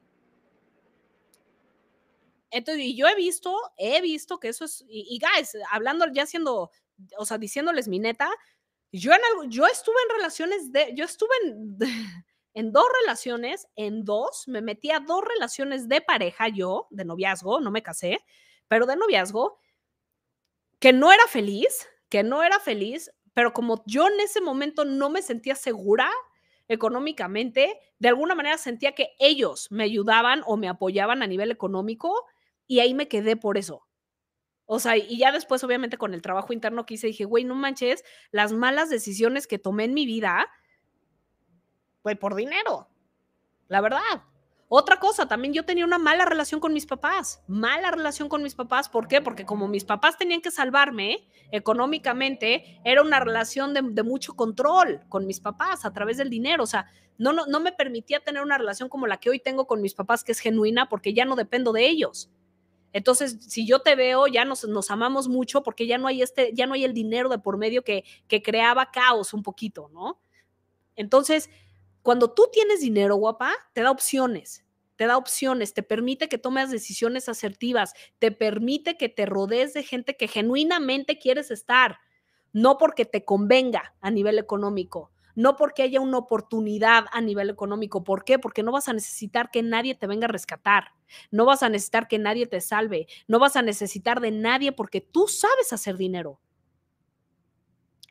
[2.53, 6.25] Entonces, y yo he visto, he visto que eso es, y, y guys, hablando ya
[6.25, 6.71] siendo,
[7.19, 8.31] o sea, diciéndoles mi neta,
[8.93, 11.79] yo, en yo estuve en relaciones de, yo estuve en,
[12.55, 17.61] en dos relaciones, en dos, me metí a dos relaciones de pareja yo, de noviazgo,
[17.61, 18.19] no me casé,
[18.69, 19.59] pero de noviazgo,
[20.79, 25.11] que no era feliz, que no era feliz, pero como yo en ese momento no
[25.11, 26.11] me sentía segura
[26.69, 32.27] económicamente, de alguna manera sentía que ellos me ayudaban o me apoyaban a nivel económico
[32.67, 33.87] y ahí me quedé por eso.
[34.75, 37.55] O sea, y ya después, obviamente, con el trabajo interno que hice, dije, güey, no
[37.55, 40.49] manches, las malas decisiones que tomé en mi vida,
[42.03, 42.89] fue por dinero.
[43.69, 44.23] La verdad.
[44.69, 48.55] Otra cosa, también yo tenía una mala relación con mis papás, mala relación con mis
[48.55, 49.21] papás, ¿por qué?
[49.21, 55.03] Porque como mis papás tenían que salvarme económicamente, era una relación de, de mucho control
[55.11, 56.87] con mis papás a través del dinero, o sea,
[57.19, 59.93] no, no, no me permitía tener una relación como la que hoy tengo con mis
[59.93, 62.31] papás, que es genuina, porque ya no dependo de ellos.
[62.93, 66.51] Entonces, si yo te veo, ya nos, nos amamos mucho porque ya no hay este,
[66.53, 70.21] ya no hay el dinero de por medio que, que creaba caos un poquito, ¿no?
[70.97, 71.49] Entonces,
[72.03, 74.65] cuando tú tienes dinero, guapa, te da opciones,
[74.97, 79.85] te da opciones, te permite que tomes decisiones asertivas, te permite que te rodees de
[79.85, 81.99] gente que genuinamente quieres estar,
[82.53, 88.05] no porque te convenga a nivel económico, no porque haya una oportunidad a nivel económico.
[88.05, 88.39] ¿Por qué?
[88.39, 90.93] Porque no vas a necesitar que nadie te venga a rescatar,
[91.31, 95.01] no vas a necesitar que nadie te salve, no vas a necesitar de nadie porque
[95.01, 96.41] tú sabes hacer dinero.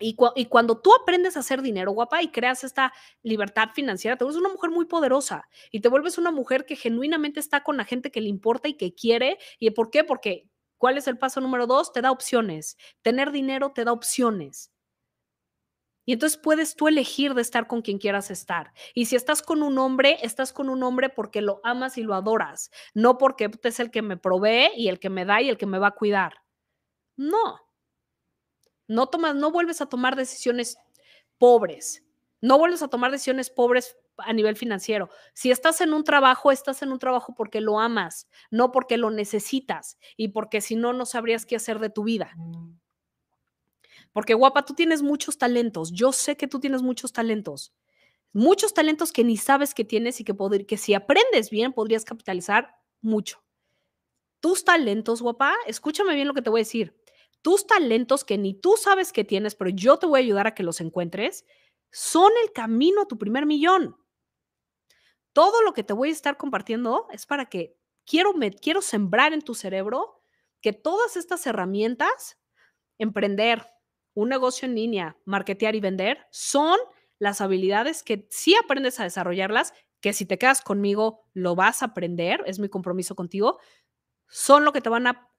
[0.02, 0.16] Y,
[0.48, 4.50] cuando tú aprendes a hacer dinero, guapa, y creas esta libertad financiera, te vuelves una
[4.50, 8.22] mujer muy poderosa y te vuelves una mujer que genuinamente está con la gente que
[8.22, 9.38] le importa y que quiere.
[9.60, 10.04] ¿Y por qué?
[10.04, 11.94] Porque, ¿cuál es el paso número dos?
[11.94, 12.78] Te da opciones.
[13.04, 14.72] Tener dinero te da opciones.
[16.06, 18.74] Y entonces puedes tú elegir de estar con quien quieras estar.
[18.94, 22.16] Y si estás con un hombre, estás con un hombre porque lo amas y lo
[22.16, 25.58] adoras, no porque es el que me provee y el que me da y el
[25.58, 26.34] que me va a cuidar.
[27.16, 27.60] No.
[28.88, 30.78] No tomas, no vuelves a tomar decisiones
[31.38, 32.04] pobres.
[32.42, 35.10] No vuelves a tomar decisiones pobres a nivel financiero.
[35.34, 39.10] Si estás en un trabajo, estás en un trabajo porque lo amas, no porque lo
[39.12, 42.34] necesitas y porque si no, no sabrías qué hacer de tu vida.
[44.14, 45.92] Porque guapa, tú tienes muchos talentos.
[45.92, 47.74] Yo sé que tú tienes muchos talentos.
[48.34, 50.36] Muchos talentos que ni sabes que tienes y que,
[50.68, 53.44] que si aprendes bien podrías capitalizar mucho.
[54.40, 56.96] Tus talentos, guapa, escúchame bien lo que te voy a decir.
[57.42, 60.56] Tus talentos que ni tú sabes que tienes, pero yo te voy a ayudar a
[60.56, 61.46] que los encuentres,
[61.92, 63.98] son el camino a tu primer millón.
[65.34, 69.34] Todo lo que te voy a estar compartiendo es para que quiero, me, quiero sembrar
[69.34, 70.22] en tu cerebro
[70.62, 72.40] que todas estas herramientas,
[72.98, 73.66] emprender,
[74.14, 76.78] un negocio en línea, marketear y vender, son
[77.20, 81.88] las habilidades que si aprendes a desarrollarlas, que si te quedas conmigo lo vas a
[81.88, 83.60] aprender, es mi compromiso contigo,
[84.28, 85.30] son lo que te van a,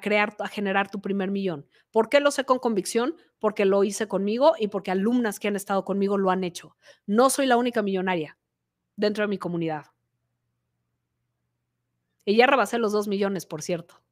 [0.00, 1.66] crear, a generar tu primer millón.
[1.90, 3.16] ¿Por qué lo sé con convicción?
[3.38, 6.76] Porque lo hice conmigo y porque alumnas que han estado conmigo lo han hecho.
[7.06, 8.38] No soy la única millonaria
[8.96, 9.86] dentro de mi comunidad.
[12.24, 14.02] Y ya rebasé los dos millones, por cierto.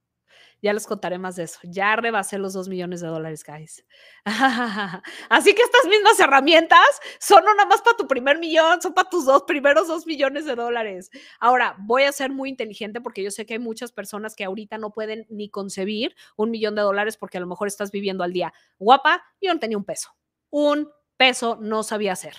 [0.65, 1.59] Ya les contaré más de eso.
[1.63, 3.85] Ya rebasé los dos millones de dólares, guys.
[5.29, 6.87] Así que estas mismas herramientas
[7.21, 10.47] son no nada más para tu primer millón, son para tus dos primeros dos millones
[10.47, 11.11] de dólares.
[11.39, 14.79] Ahora, voy a ser muy inteligente porque yo sé que hay muchas personas que ahorita
[14.79, 18.33] no pueden ni concebir un millón de dólares porque a lo mejor estás viviendo al
[18.33, 18.55] día.
[18.79, 20.17] Guapa, yo no tenía un peso.
[20.49, 22.37] Un peso no sabía hacer.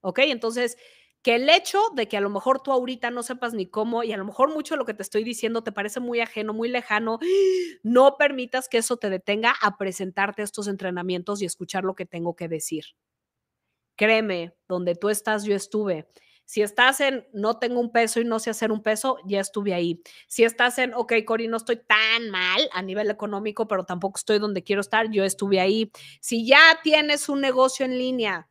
[0.00, 0.18] ¿Ok?
[0.24, 0.76] Entonces,
[1.22, 4.12] que el hecho de que a lo mejor tú ahorita no sepas ni cómo y
[4.12, 6.68] a lo mejor mucho de lo que te estoy diciendo te parece muy ajeno, muy
[6.68, 7.18] lejano,
[7.82, 12.34] no permitas que eso te detenga a presentarte estos entrenamientos y escuchar lo que tengo
[12.36, 12.84] que decir.
[13.96, 16.08] Créeme, donde tú estás, yo estuve.
[16.50, 19.72] Si estás en no tengo un peso y no sé hacer un peso, ya estuve
[19.72, 20.02] ahí.
[20.26, 24.40] Si estás en, ok, Cori, no estoy tan mal a nivel económico, pero tampoco estoy
[24.40, 25.92] donde quiero estar, yo estuve ahí.
[26.20, 28.49] Si ya tienes un negocio en línea,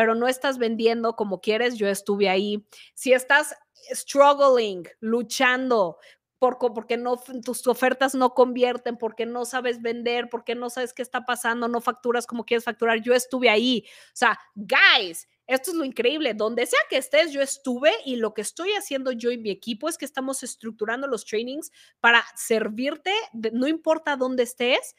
[0.00, 2.66] pero no estás vendiendo como quieres, yo estuve ahí.
[2.94, 3.54] Si estás
[3.92, 5.98] struggling, luchando,
[6.38, 11.26] porque no, tus ofertas no convierten, porque no sabes vender, porque no sabes qué está
[11.26, 13.84] pasando, no facturas como quieres facturar, yo estuve ahí.
[13.86, 16.32] O sea, guys, esto es lo increíble.
[16.32, 19.86] Donde sea que estés, yo estuve y lo que estoy haciendo yo y mi equipo
[19.86, 23.12] es que estamos estructurando los trainings para servirte,
[23.52, 24.94] no importa dónde estés,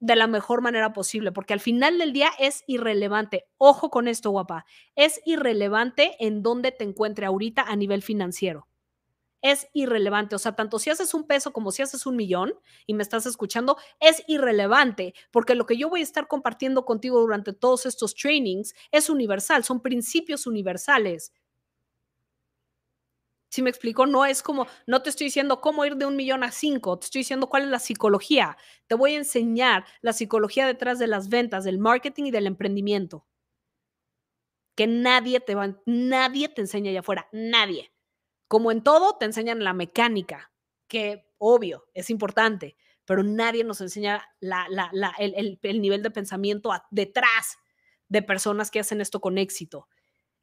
[0.00, 3.46] de la mejor manera posible, porque al final del día es irrelevante.
[3.58, 4.64] Ojo con esto, guapa.
[4.96, 8.66] Es irrelevante en dónde te encuentre ahorita a nivel financiero.
[9.42, 10.34] Es irrelevante.
[10.36, 12.54] O sea, tanto si haces un peso como si haces un millón
[12.86, 17.20] y me estás escuchando, es irrelevante, porque lo que yo voy a estar compartiendo contigo
[17.20, 21.32] durante todos estos trainings es universal, son principios universales.
[23.50, 26.44] Si me explico, no es como, no te estoy diciendo cómo ir de un millón
[26.44, 28.56] a cinco, te estoy diciendo cuál es la psicología.
[28.86, 33.26] Te voy a enseñar la psicología detrás de las ventas, del marketing y del emprendimiento.
[34.76, 37.92] Que nadie te va, nadie te enseña allá afuera, nadie.
[38.46, 40.52] Como en todo, te enseñan la mecánica,
[40.86, 44.68] que obvio, es importante, pero nadie nos enseña la,
[45.18, 47.58] el, el, nivel de pensamiento detrás
[48.08, 49.88] de personas que hacen esto con éxito.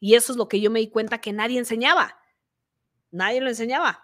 [0.01, 2.17] Y eso es lo que yo me di cuenta que nadie enseñaba
[3.11, 4.03] Nadie lo enseñaba.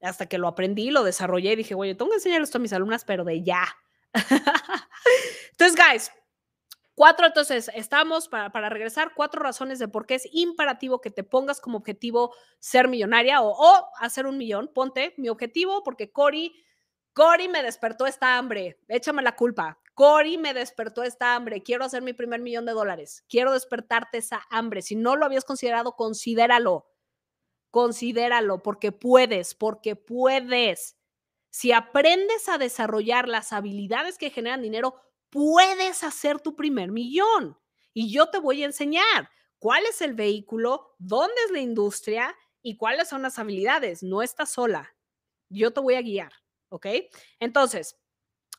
[0.00, 2.72] Hasta que lo aprendí, lo desarrollé y dije, oye, tengo que enseñar esto a mis
[2.72, 3.64] alumnas, pero de ya.
[5.50, 6.12] entonces, guys,
[6.94, 11.24] cuatro, entonces, estamos para, para, regresar, cuatro razones de por qué es imperativo que te
[11.24, 14.70] pongas como objetivo ser millonaria o, o hacer un millón.
[14.74, 16.54] Ponte mi objetivo porque Cory,
[17.14, 18.78] Cory me despertó esta hambre.
[18.88, 19.78] Échame la culpa.
[19.94, 21.62] Cory me despertó esta hambre.
[21.62, 23.24] Quiero hacer mi primer millón de dólares.
[23.28, 24.82] Quiero despertarte esa hambre.
[24.82, 26.84] Si no lo habías considerado, considéralo
[27.74, 30.96] considéralo porque puedes, porque puedes.
[31.50, 34.94] Si aprendes a desarrollar las habilidades que generan dinero,
[35.28, 37.58] puedes hacer tu primer millón.
[37.92, 42.76] Y yo te voy a enseñar cuál es el vehículo, dónde es la industria y
[42.76, 44.04] cuáles son las habilidades.
[44.04, 44.94] No estás sola.
[45.48, 46.32] Yo te voy a guiar,
[46.68, 46.86] ¿ok?
[47.40, 47.96] Entonces,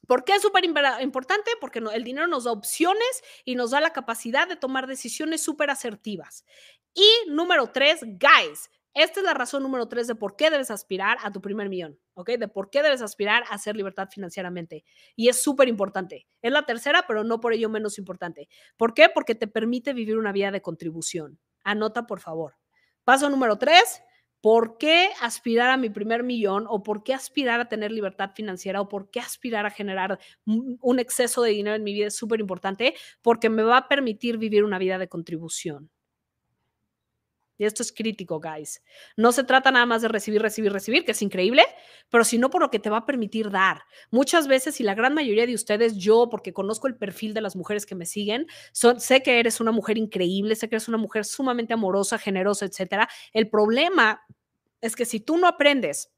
[0.07, 1.49] ¿Por qué es súper importante?
[1.59, 5.71] Porque el dinero nos da opciones y nos da la capacidad de tomar decisiones súper
[5.71, 6.45] asertivas.
[6.93, 11.17] Y número tres, guys, esta es la razón número tres de por qué debes aspirar
[11.21, 12.31] a tu primer millón, ¿ok?
[12.31, 14.85] De por qué debes aspirar a hacer libertad financieramente.
[15.17, 16.27] Y es súper importante.
[16.41, 18.47] Es la tercera, pero no por ello menos importante.
[18.77, 19.09] ¿Por qué?
[19.13, 21.37] Porque te permite vivir una vida de contribución.
[21.65, 22.55] Anota, por favor.
[23.03, 24.01] Paso número tres.
[24.39, 28.79] ¿Por qué aspirar a mi primer millón o por qué aspirar a tener libertad financiera
[28.79, 32.39] o por qué aspirar a generar un exceso de dinero en mi vida es súper
[32.39, 32.95] importante?
[33.21, 35.89] Porque me va a permitir vivir una vida de contribución.
[37.57, 38.83] Y esto es crítico, guys.
[39.15, 41.63] No se trata nada más de recibir, recibir, recibir, que es increíble,
[42.09, 43.83] pero sino por lo que te va a permitir dar.
[44.11, 47.55] Muchas veces, y la gran mayoría de ustedes, yo, porque conozco el perfil de las
[47.55, 51.23] mujeres que me siguen, sé que eres una mujer increíble, sé que eres una mujer
[51.25, 53.07] sumamente amorosa, generosa, etcétera.
[53.31, 54.21] El problema
[54.81, 56.11] es que si tú no aprendes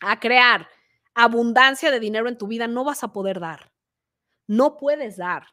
[0.00, 0.68] a crear
[1.14, 3.72] abundancia de dinero en tu vida, no vas a poder dar.
[4.46, 5.46] No puedes dar.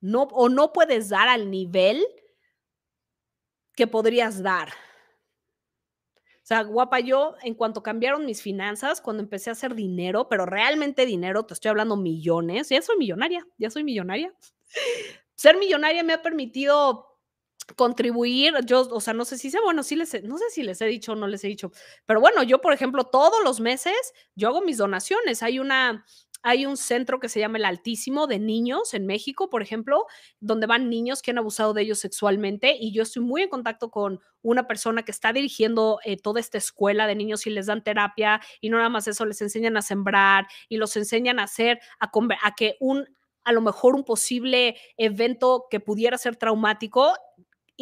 [0.00, 2.02] No, o no puedes dar al nivel
[3.74, 4.70] que podrías dar.
[6.42, 10.46] O sea, guapa, yo en cuanto cambiaron mis finanzas, cuando empecé a hacer dinero, pero
[10.46, 14.34] realmente dinero, te estoy hablando millones, ya soy millonaria, ya soy millonaria.
[15.36, 17.10] Ser millonaria me ha permitido
[17.76, 20.80] contribuir, yo, o sea, no sé si sé, bueno, sí les, no sé si les
[20.80, 21.70] he dicho o no les he dicho,
[22.04, 25.42] pero bueno, yo, por ejemplo, todos los meses yo hago mis donaciones.
[25.42, 26.04] Hay una,
[26.42, 30.06] hay un centro que se llama El Altísimo de niños en México, por ejemplo,
[30.40, 33.90] donde van niños que han abusado de ellos sexualmente y yo estoy muy en contacto
[33.90, 37.82] con una persona que está dirigiendo eh, toda esta escuela de niños y les dan
[37.84, 41.80] terapia y no nada más eso, les enseñan a sembrar y los enseñan a hacer,
[41.98, 42.10] a,
[42.42, 43.06] a que un,
[43.44, 47.14] a lo mejor un posible evento que pudiera ser traumático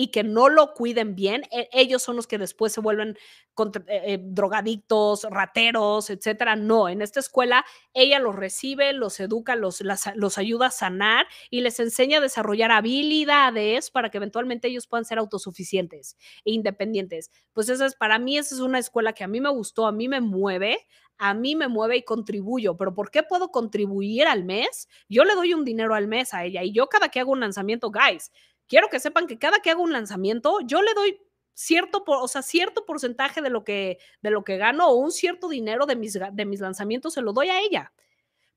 [0.00, 3.18] y que no lo cuiden bien, e, ellos son los que después se vuelven
[3.58, 6.54] eh, eh, drogadictos, rateros, etcétera.
[6.54, 9.82] No, en esta escuela ella los recibe, los educa, los,
[10.14, 15.04] los ayuda a sanar y les enseña a desarrollar habilidades para que eventualmente ellos puedan
[15.04, 17.32] ser autosuficientes e independientes.
[17.52, 19.92] Pues eso es, para mí, esa es una escuela que a mí me gustó, a
[19.92, 20.78] mí me mueve,
[21.18, 24.88] a mí me mueve y contribuyo, pero ¿por qué puedo contribuir al mes?
[25.08, 27.40] Yo le doy un dinero al mes a ella y yo cada que hago un
[27.40, 28.30] lanzamiento, guys,
[28.68, 31.20] quiero que sepan que cada que hago un lanzamiento, yo le doy
[31.54, 35.48] cierto, o sea, cierto porcentaje de lo que, de lo que gano o un cierto
[35.48, 37.92] dinero de mis, de mis lanzamientos se lo doy a ella.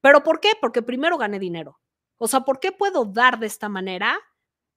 [0.01, 0.51] ¿Pero por qué?
[0.59, 1.79] Porque primero gané dinero.
[2.17, 4.19] O sea, ¿por qué puedo dar de esta manera?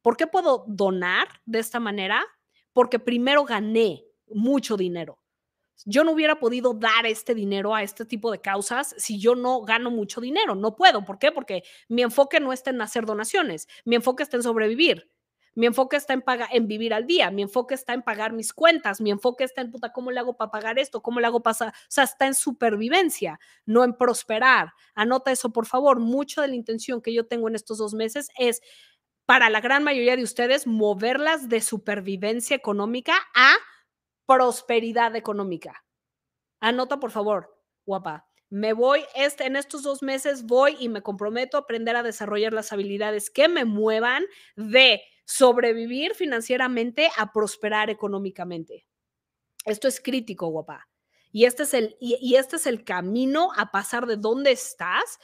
[0.00, 2.24] ¿Por qué puedo donar de esta manera?
[2.72, 5.18] Porque primero gané mucho dinero.
[5.84, 9.62] Yo no hubiera podido dar este dinero a este tipo de causas si yo no
[9.62, 10.54] gano mucho dinero.
[10.54, 11.04] No puedo.
[11.04, 11.32] ¿Por qué?
[11.32, 13.68] Porque mi enfoque no está en hacer donaciones.
[13.84, 15.10] Mi enfoque está en sobrevivir.
[15.54, 18.52] Mi enfoque está en, pagar, en vivir al día, mi enfoque está en pagar mis
[18.52, 21.02] cuentas, mi enfoque está en, puta, ¿cómo le hago para pagar esto?
[21.02, 21.70] ¿Cómo le hago para...?
[21.70, 24.72] O sea, está en supervivencia, no en prosperar.
[24.94, 26.00] Anota eso, por favor.
[26.00, 28.60] Mucho de la intención que yo tengo en estos dos meses es
[29.26, 33.54] para la gran mayoría de ustedes moverlas de supervivencia económica a
[34.26, 35.84] prosperidad económica.
[36.60, 41.56] Anota, por favor, guapa me voy, este, en estos dos meses voy y me comprometo
[41.56, 44.24] a aprender a desarrollar las habilidades que me muevan
[44.54, 48.86] de sobrevivir financieramente a prosperar económicamente.
[49.64, 50.88] Esto es crítico, guapa.
[51.32, 55.18] Y este es el, y, este es el camino a pasar de dónde estás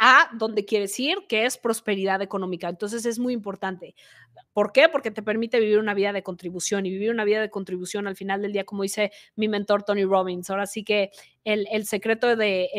[0.00, 2.68] a donde quieres ir, que es prosperidad económica.
[2.68, 3.94] Entonces es muy importante.
[4.52, 4.88] ¿Por qué?
[4.88, 8.16] Porque te permite vivir una vida de contribución y vivir una vida de contribución al
[8.16, 10.48] final del día, como dice mi mentor Tony Robbins.
[10.50, 11.10] Ahora sí que
[11.44, 12.70] el, secreto de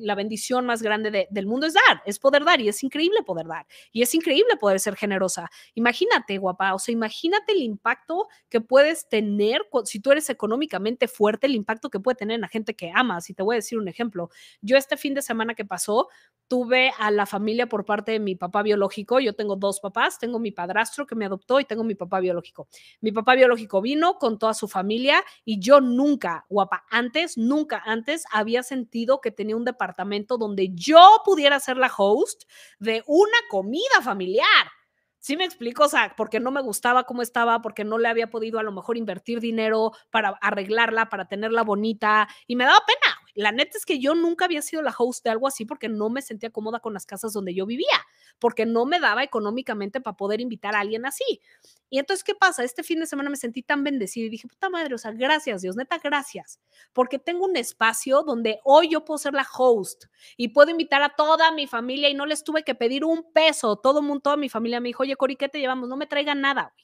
[0.00, 3.46] la bendición más grande del mundo es dar, es poder dar y es increíble poder
[3.46, 5.48] dar y es increíble poder ser generosa.
[5.74, 11.46] Imagínate, guapa, o sea, imagínate el impacto que puedes tener si tú eres económicamente fuerte,
[11.46, 13.30] el impacto que puede tener en la gente que amas.
[13.30, 14.30] Y te voy a decir un ejemplo.
[14.60, 16.08] Yo este fin de semana que pasó,
[16.48, 19.20] tuve a la familia por parte de mi papá biológico.
[19.20, 22.68] Yo tengo dos papás, tengo mi padrastro que me adoptó y tengo mi papá biológico.
[23.00, 28.24] Mi papá biológico vino con toda su familia y yo nunca, guapa, antes, nunca antes
[28.32, 32.42] había sentido que tenía un departamento donde yo pudiera ser la host
[32.80, 34.66] de una comida familiar.
[35.20, 38.28] Sí me explico, o sea, porque no me gustaba cómo estaba, porque no le había
[38.28, 43.16] podido a lo mejor invertir dinero para arreglarla, para tenerla bonita y me daba pena.
[43.34, 46.10] La neta es que yo nunca había sido la host de algo así porque no
[46.10, 48.06] me sentía cómoda con las casas donde yo vivía,
[48.38, 51.40] porque no me daba económicamente para poder invitar a alguien así.
[51.90, 52.64] Y entonces, ¿qué pasa?
[52.64, 55.62] Este fin de semana me sentí tan bendecida y dije, puta madre, o sea, gracias
[55.62, 56.60] Dios, neta, gracias,
[56.92, 60.04] porque tengo un espacio donde hoy yo puedo ser la host
[60.36, 63.76] y puedo invitar a toda mi familia y no les tuve que pedir un peso.
[63.76, 65.88] Todo mundo, toda mi familia me dijo, oye, Cori, ¿qué te llevamos?
[65.88, 66.74] No me traigan nada,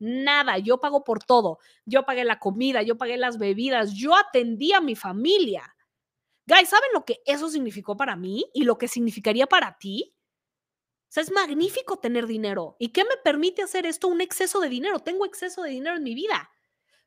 [0.00, 1.58] Nada, yo pago por todo.
[1.84, 5.76] Yo pagué la comida, yo pagué las bebidas, yo atendí a mi familia.
[6.46, 10.14] Guys, ¿saben lo que eso significó para mí y lo que significaría para ti?
[11.10, 12.76] O sea, es magnífico tener dinero.
[12.78, 14.06] ¿Y qué me permite hacer esto?
[14.06, 15.00] Un exceso de dinero.
[15.00, 16.50] Tengo exceso de dinero en mi vida.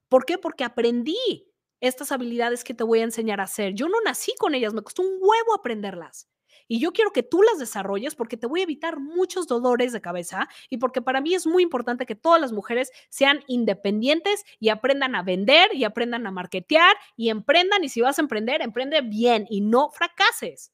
[0.10, 0.38] ¿Por qué?
[0.38, 1.47] Porque aprendí
[1.80, 3.76] estas habilidades que te voy a enseñar a hacer.
[3.76, 6.28] Yo no nací con ellas, me costó un huevo aprenderlas.
[6.68, 10.01] Y yo quiero que tú las desarrolles porque te voy a evitar muchos dolores de
[10.01, 14.68] cabeza y porque para mí es muy importante que todas las mujeres sean independientes y
[14.68, 17.86] aprendan a vender y aprendan a marketear y emprendan.
[17.86, 20.73] Y si vas a emprender, emprende bien y no fracases.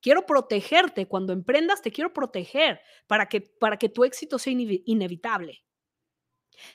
[0.00, 1.08] Quiero protegerte.
[1.08, 5.64] Cuando emprendas, te quiero proteger para que, para que tu éxito sea inevitable.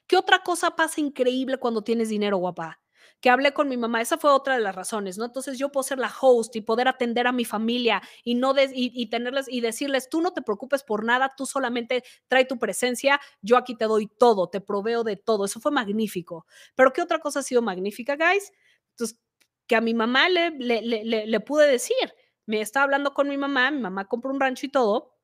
[0.07, 2.81] ¿Qué otra cosa pasa increíble cuando tienes dinero, guapa?
[3.21, 4.01] que hablé con mi mamá.
[4.01, 5.25] Esa fue otra de las razones, ¿no?
[5.25, 9.09] Entonces yo puedo ser la host y poder atender a mi familia y no y,
[9.09, 13.57] tenerles y decirles, tú no te preocupes por nada, tú solamente trae tu presencia, yo
[13.57, 15.45] aquí te doy todo, te proveo de todo.
[15.45, 16.45] Eso fue magnífico.
[16.75, 18.51] Pero ¿qué otra cosa ha sido magnífica, guys?
[18.91, 19.19] Entonces,
[19.67, 22.13] que a mi mamá le, le, le, le pude decir,
[22.51, 25.15] me estaba hablando con mi mamá, mi mamá compró un rancho y todo.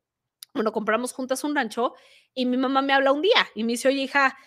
[0.53, 1.93] Bueno, compramos juntas un rancho
[2.33, 4.37] y mi mamá me habla un día y me dice, oye, hija,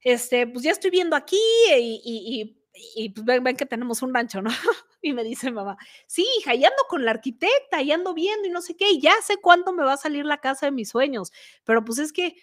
[0.00, 1.40] este, pues ya estoy viendo aquí
[1.76, 4.50] y y pues ven, que tenemos un rancho, ¿no?
[5.02, 8.50] y me dice mamá, sí, hija, y ando con la arquitecta, y ando viendo y
[8.50, 10.88] no sé qué, y ya sé cuándo me va a salir la casa de mis
[10.88, 11.32] sueños,
[11.64, 12.36] pero pues es que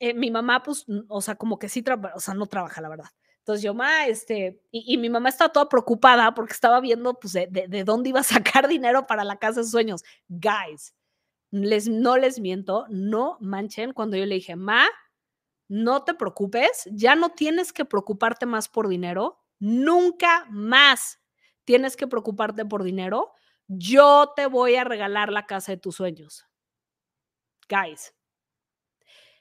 [0.00, 1.82] eh, mi mamá, pues, o sea, como que sí,
[2.14, 3.08] o sea, no trabaja, la verdad.
[3.48, 7.46] Entonces yo, ma, este, y, mi mamá estaba toda preocupada porque estaba viendo, pues, de,
[7.46, 8.22] de, dónde iba a
[8.62, 10.04] sacar dinero para la casa de sueños.
[10.28, 10.94] Guys,
[11.50, 14.86] les, no les miento, no manchen cuando yo le dije, ma,
[15.66, 21.20] no te preocupes, ya no tienes que preocuparte más por dinero, Nunca más
[21.64, 23.32] tienes que preocuparte por dinero.
[23.66, 26.46] Yo te voy a regalar la casa de tus sueños.
[27.68, 28.14] Guys.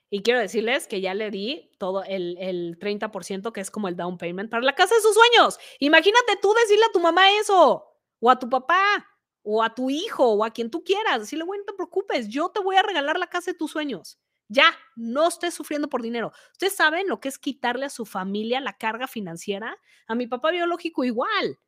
[0.10, 3.98] Y quiero decirles que ya le di todo el, el 30% que es como el
[3.98, 5.60] down payment para la casa de sus sueños.
[5.80, 7.86] Imagínate tú decirle a tu mamá eso,
[8.20, 9.06] o a tu papá,
[9.44, 11.20] o a tu hijo, o a quien tú quieras.
[11.20, 14.18] Decirle, bueno, no te preocupes, yo te voy a regalar la casa de tus sueños.
[14.50, 16.32] Ya, no estés sufriendo por dinero.
[16.54, 19.78] ¿Ustedes saben lo que es quitarle a su familia la carga financiera?
[20.08, 21.60] A mi papá biológico igual.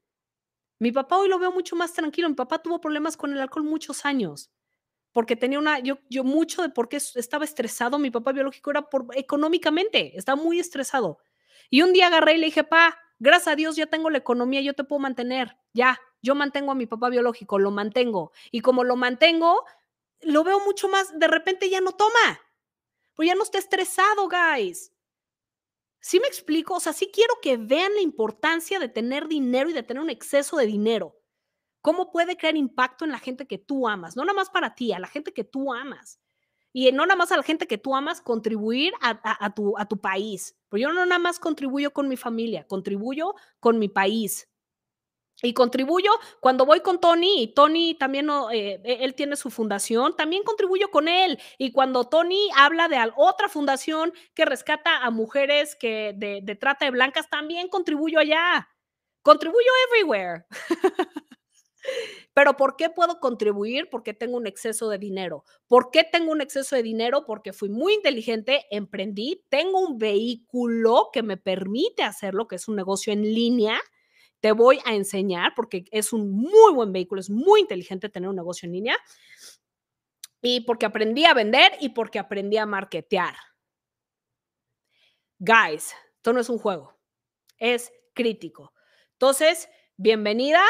[0.80, 2.30] Mi papá hoy lo veo mucho más tranquilo.
[2.30, 4.50] Mi papá tuvo problemas con el alcohol muchos años.
[5.20, 8.00] Porque tenía una, yo, mucho de por qué estaba estresado.
[8.00, 11.18] Mi papá biológico era por, económicamente, estaba muy estresado.
[11.70, 14.62] Y un día agarré y le dije, pa, gracias a Dios ya tengo la economía,
[14.62, 15.58] yo te puedo mantener.
[15.74, 18.32] Ya, yo mantengo a mi papá biológico, lo mantengo.
[18.50, 19.66] Y como lo mantengo,
[20.22, 22.40] lo veo mucho más, de repente ya no toma
[23.20, 24.94] pero ya no está estresado, guys.
[26.00, 26.76] ¿Sí me explico?
[26.76, 30.10] O sea, sí quiero que vean la importancia de tener dinero y de tener un
[30.10, 31.19] exceso de dinero.
[31.82, 34.16] ¿Cómo puede crear impacto en la gente que tú amas?
[34.16, 36.20] No nada más para ti, a la gente que tú amas.
[36.72, 40.00] Y no nada más a la gente que tú amas, contribuir a, tu, a tu
[40.00, 40.56] país.
[40.70, 44.48] Pero yo no nada más contribuyo con mi familia, contribuyo con mi país.
[45.42, 46.12] Y contribuyo
[46.42, 50.92] cuando voy con Tony, y Tony también, eh, e, él tiene su fundación, también contribuyo
[50.92, 51.40] con él.
[51.58, 56.92] Y cuando Tony habla de otra fundación que rescata a mujeres que de, trata de
[56.92, 58.68] blancas, también contribuyo allá.
[59.22, 60.46] Contribuyo everywhere.
[62.34, 63.90] Pero ¿por qué puedo contribuir?
[63.90, 65.44] Porque tengo un exceso de dinero.
[65.68, 67.26] ¿Por qué tengo un exceso de dinero?
[67.26, 72.76] Porque fui muy inteligente, emprendí, tengo un vehículo que me permite hacerlo, que es un
[72.76, 73.80] negocio en línea.
[74.40, 78.36] Te voy a enseñar porque es un muy buen vehículo, es muy inteligente tener un
[78.36, 78.98] negocio en línea.
[80.42, 83.36] Y porque aprendí a vender y porque aprendí a marketear.
[85.40, 86.98] Guys, esto no es un juego,
[87.58, 88.74] es crítico.
[89.14, 90.62] Entonces, bienvenida,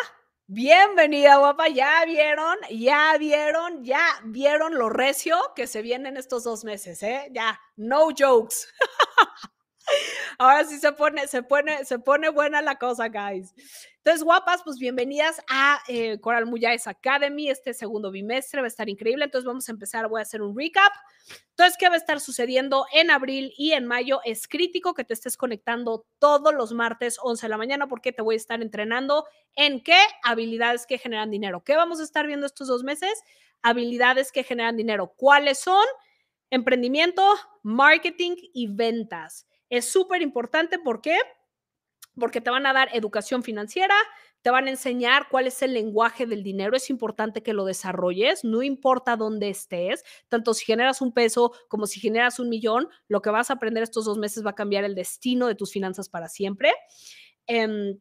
[0.52, 1.68] Bienvenida, guapa.
[1.68, 7.04] Ya vieron, ya vieron, ya vieron lo recio que se viene en estos dos meses,
[7.04, 7.30] ¿eh?
[7.32, 8.68] Ya, no jokes.
[10.40, 13.54] Ahora sí se pone, se pone, se pone buena la cosa, guys.
[14.00, 17.50] Entonces, guapas, pues bienvenidas a eh, Coral Muyáez Academy.
[17.50, 19.26] Este segundo bimestre va a estar increíble.
[19.26, 20.08] Entonces, vamos a empezar.
[20.08, 20.94] Voy a hacer un recap.
[21.50, 24.22] Entonces, ¿qué va a estar sucediendo en abril y en mayo?
[24.24, 28.22] Es crítico que te estés conectando todos los martes 11 de la mañana porque te
[28.22, 31.62] voy a estar entrenando en qué habilidades que generan dinero.
[31.66, 33.22] ¿Qué vamos a estar viendo estos dos meses?
[33.64, 35.14] Habilidades que generan dinero.
[35.18, 35.86] ¿Cuáles son?
[36.50, 39.46] Emprendimiento, marketing y ventas.
[39.70, 41.18] Es súper importante, ¿por qué?
[42.20, 43.96] Porque te van a dar educación financiera,
[44.42, 46.76] te van a enseñar cuál es el lenguaje del dinero.
[46.76, 51.88] Es importante que lo desarrolles, no importa dónde estés, tanto si generas un peso como
[51.88, 54.84] si generas un millón, lo que vas a aprender estos dos meses va a cambiar
[54.84, 56.72] el destino de tus finanzas para siempre.
[57.48, 58.00] Em,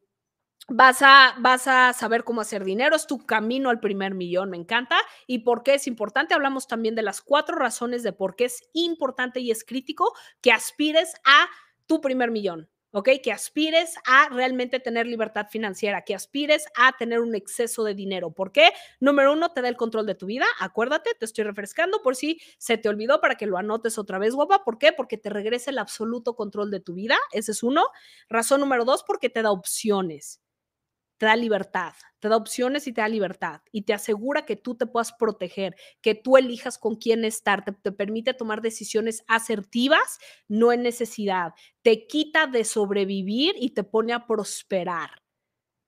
[0.69, 4.57] vas a, vas a saber cómo hacer dinero, es tu camino al primer millón, me
[4.57, 4.97] encanta.
[5.27, 6.33] ¿Y por qué es importante?
[6.33, 10.51] Hablamos también de las cuatro razones de por qué es importante y es crítico que
[10.51, 11.47] aspires a
[11.85, 12.69] tu primer millón.
[12.91, 13.09] ¿Ok?
[13.23, 18.31] Que aspires a realmente tener libertad financiera, que aspires a tener un exceso de dinero.
[18.31, 18.69] ¿Por qué?
[18.99, 20.45] Número uno, te da el control de tu vida.
[20.59, 24.33] Acuérdate, te estoy refrescando por si se te olvidó para que lo anotes otra vez,
[24.33, 24.63] guapa.
[24.63, 24.91] ¿Por qué?
[24.91, 27.17] Porque te regresa el absoluto control de tu vida.
[27.31, 27.85] Ese es uno.
[28.29, 30.41] Razón número dos, porque te da opciones
[31.19, 34.75] te da libertad, te da opciones y te da libertad y te asegura que tú
[34.75, 40.71] te puedas proteger, que tú elijas con quién estar, te, permite tomar decisiones asertivas, no
[40.71, 45.23] en necesidad, te quita de sobrevivir y te pone a prosperar.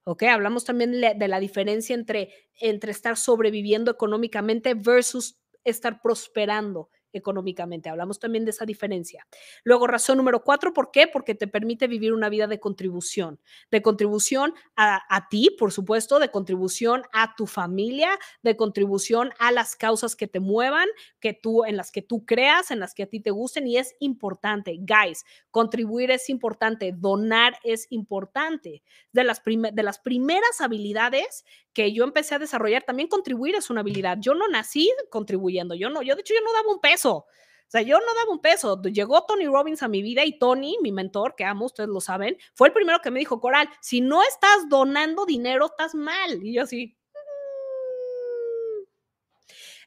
[0.03, 0.23] ¿Ok?
[0.23, 7.89] Hablamos también de la diferencia entre, entre estar sobreviviendo económicamente versus estar prosperando económicamente.
[7.89, 9.28] Hablamos también de esa diferencia.
[9.64, 11.07] Luego, razón número cuatro, ¿por qué?
[11.07, 13.39] Porque te permite vivir una vida de contribución,
[13.70, 19.76] de contribución a, ti, por supuesto, de contribución a tu familia, de contribución a las
[19.76, 20.88] causas que te muevan,
[21.20, 23.78] que tú, en las que tú creas, en las que a ti te gusten y
[23.78, 24.78] es importante.
[24.80, 28.84] Guys, contribuir es importante, donar es importante.
[29.12, 33.82] De las, de las primeras habilidades que yo empecé a desarrollar, también contribuir es una
[33.82, 34.17] habilidad.
[34.19, 37.15] Yo no nací contribuyendo, yo no, yo de hecho yo no daba un peso.
[37.15, 38.82] O sea, yo no daba un peso.
[38.82, 42.38] Llegó Tony Robbins a mi vida y Tony, mi mentor, que amo, ustedes lo saben,
[42.53, 46.43] fue el primero que me dijo, Coral, si no estás donando dinero, estás mal.
[46.43, 48.84] Y yo así, mm,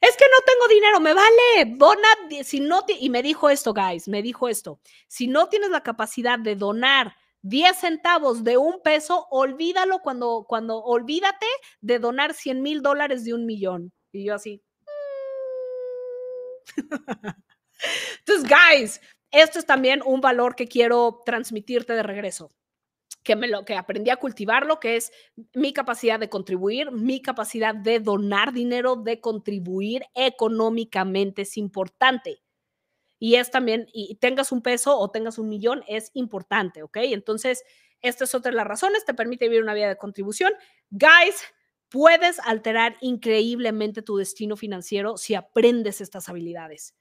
[0.01, 2.09] es que no tengo dinero, me vale, dona,
[2.43, 6.39] si no, y me dijo esto, guys, me dijo esto, si no tienes la capacidad
[6.39, 7.15] de donar
[7.45, 11.47] 10 centavos de un peso, olvídalo cuando, cuando, olvídate
[11.83, 13.93] de donar 100 mil dólares de un millón.
[14.13, 14.63] Y yo así.
[16.67, 16.75] Mm".
[18.21, 22.51] Entonces, guys, esto es también un valor que quiero transmitirte de regreso.
[23.23, 25.13] Que, me lo, que aprendí a cultivarlo, que es
[25.55, 32.44] mi capacidad de contribuir, mi capacidad de donar dinero, de contribuir económicamente es importante
[33.25, 36.99] y es también, y tengas un peso o tengas un millón, es importante, ¿ok?
[37.05, 37.65] Entonces,
[38.03, 40.53] esta es otra de las razones, te permite vivir una vida de contribución.
[40.91, 41.43] Guys,
[41.89, 46.97] puedes alterar increíblemente tu destino financiero si aprendes estas habilidades,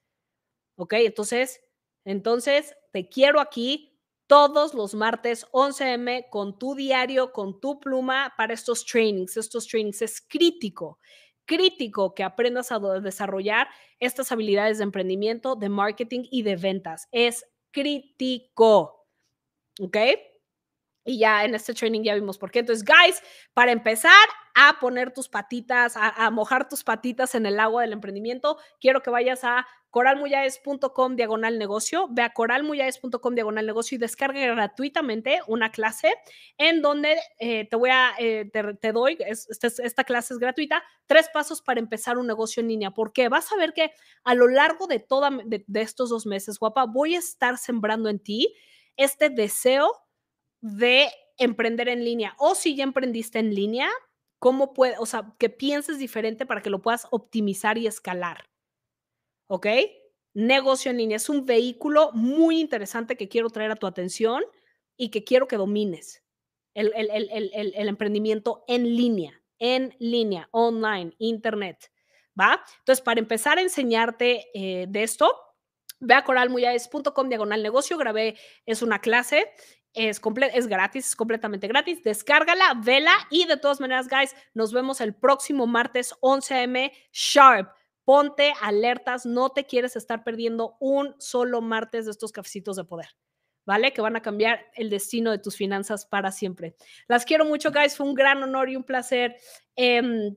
[0.76, 0.94] ¿ok?
[0.94, 1.60] Entonces,
[2.06, 8.54] entonces, te quiero aquí todos los martes 11M con tu diario, con tu pluma para
[8.54, 9.36] estos trainings.
[9.36, 10.98] Estos trainings es crítico
[11.46, 13.68] crítico que aprendas a desarrollar
[13.98, 17.08] estas habilidades de emprendimiento, de marketing y de ventas.
[17.12, 19.06] Es crítico.
[19.80, 19.96] ¿Ok?
[21.04, 22.60] Y ya en este training ya vimos por qué.
[22.60, 23.22] Entonces, guys,
[23.52, 24.12] para empezar
[24.54, 29.10] a poner tus patitas, a, mojar tus patitas en el agua del emprendimiento, quiero que
[29.10, 36.14] vayas a coralmuyáez.com diagonal negocio, ve a coralmuyáez.com diagonal negocio y descargue gratuitamente una clase
[36.56, 38.50] en donde eh, te voy a, eh,
[38.80, 43.28] te, doy, esta, clase es gratuita, tres pasos para empezar un negocio en línea, porque
[43.28, 43.92] vas a ver que
[44.24, 48.20] a lo largo de, toda, de estos dos meses, guapa, voy a estar sembrando en
[48.20, 48.54] ti
[48.96, 49.92] este deseo
[50.60, 53.88] de emprender en línea o si ya emprendiste en línea,
[54.44, 58.50] cómo puede, o sea, que pienses diferente para que lo puedas optimizar y escalar.
[59.46, 59.66] ¿Ok?
[60.34, 64.44] Negocio en línea es un vehículo muy interesante que quiero traer a tu atención
[64.98, 66.22] y que quiero que domines.
[66.74, 71.90] El, el, el, el emprendimiento en línea en línea, online, internet.
[72.38, 72.62] ¿Va?
[72.80, 75.32] Entonces, para empezar a enseñarte eh, de esto,
[76.00, 78.36] ve a coralmuyas.com diagonal negocio, grabé,
[78.66, 79.50] es una clase,
[79.94, 80.20] es,
[80.52, 85.14] es gratis, es completamente gratis, descárgala, vela y de todas maneras, guys, nos vemos el
[85.14, 86.92] próximo martes 11 a.m.
[87.12, 87.70] sharp.
[88.04, 93.08] Ponte alertas, no te quieres estar perdiendo un solo martes de estos cafecitos de poder.
[93.66, 93.92] ¿vale?
[93.92, 96.76] Que van a cambiar el destino de tus finanzas para siempre.
[97.08, 97.96] Las quiero mucho, guys.
[97.96, 99.36] Fue un gran honor y un placer.
[99.76, 100.36] Em,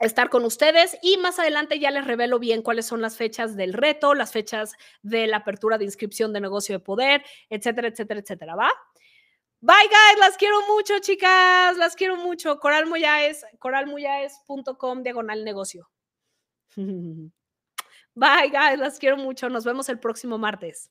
[0.00, 3.72] estar con ustedes y más adelante ya les revelo bien cuáles son las fechas del
[3.72, 8.56] reto, las fechas de la apertura de inscripción de negocio de poder, etcétera, etcétera, etcétera,
[8.56, 8.70] ¿va?
[9.60, 12.58] Bye guys, las quiero mucho, chicas, las quiero mucho.
[12.58, 15.88] Coral Muyáez, coralmuyáez.com diagonal negocio.
[16.76, 19.48] Bye guys, las quiero mucho.
[19.48, 20.90] Nos vemos el próximo martes.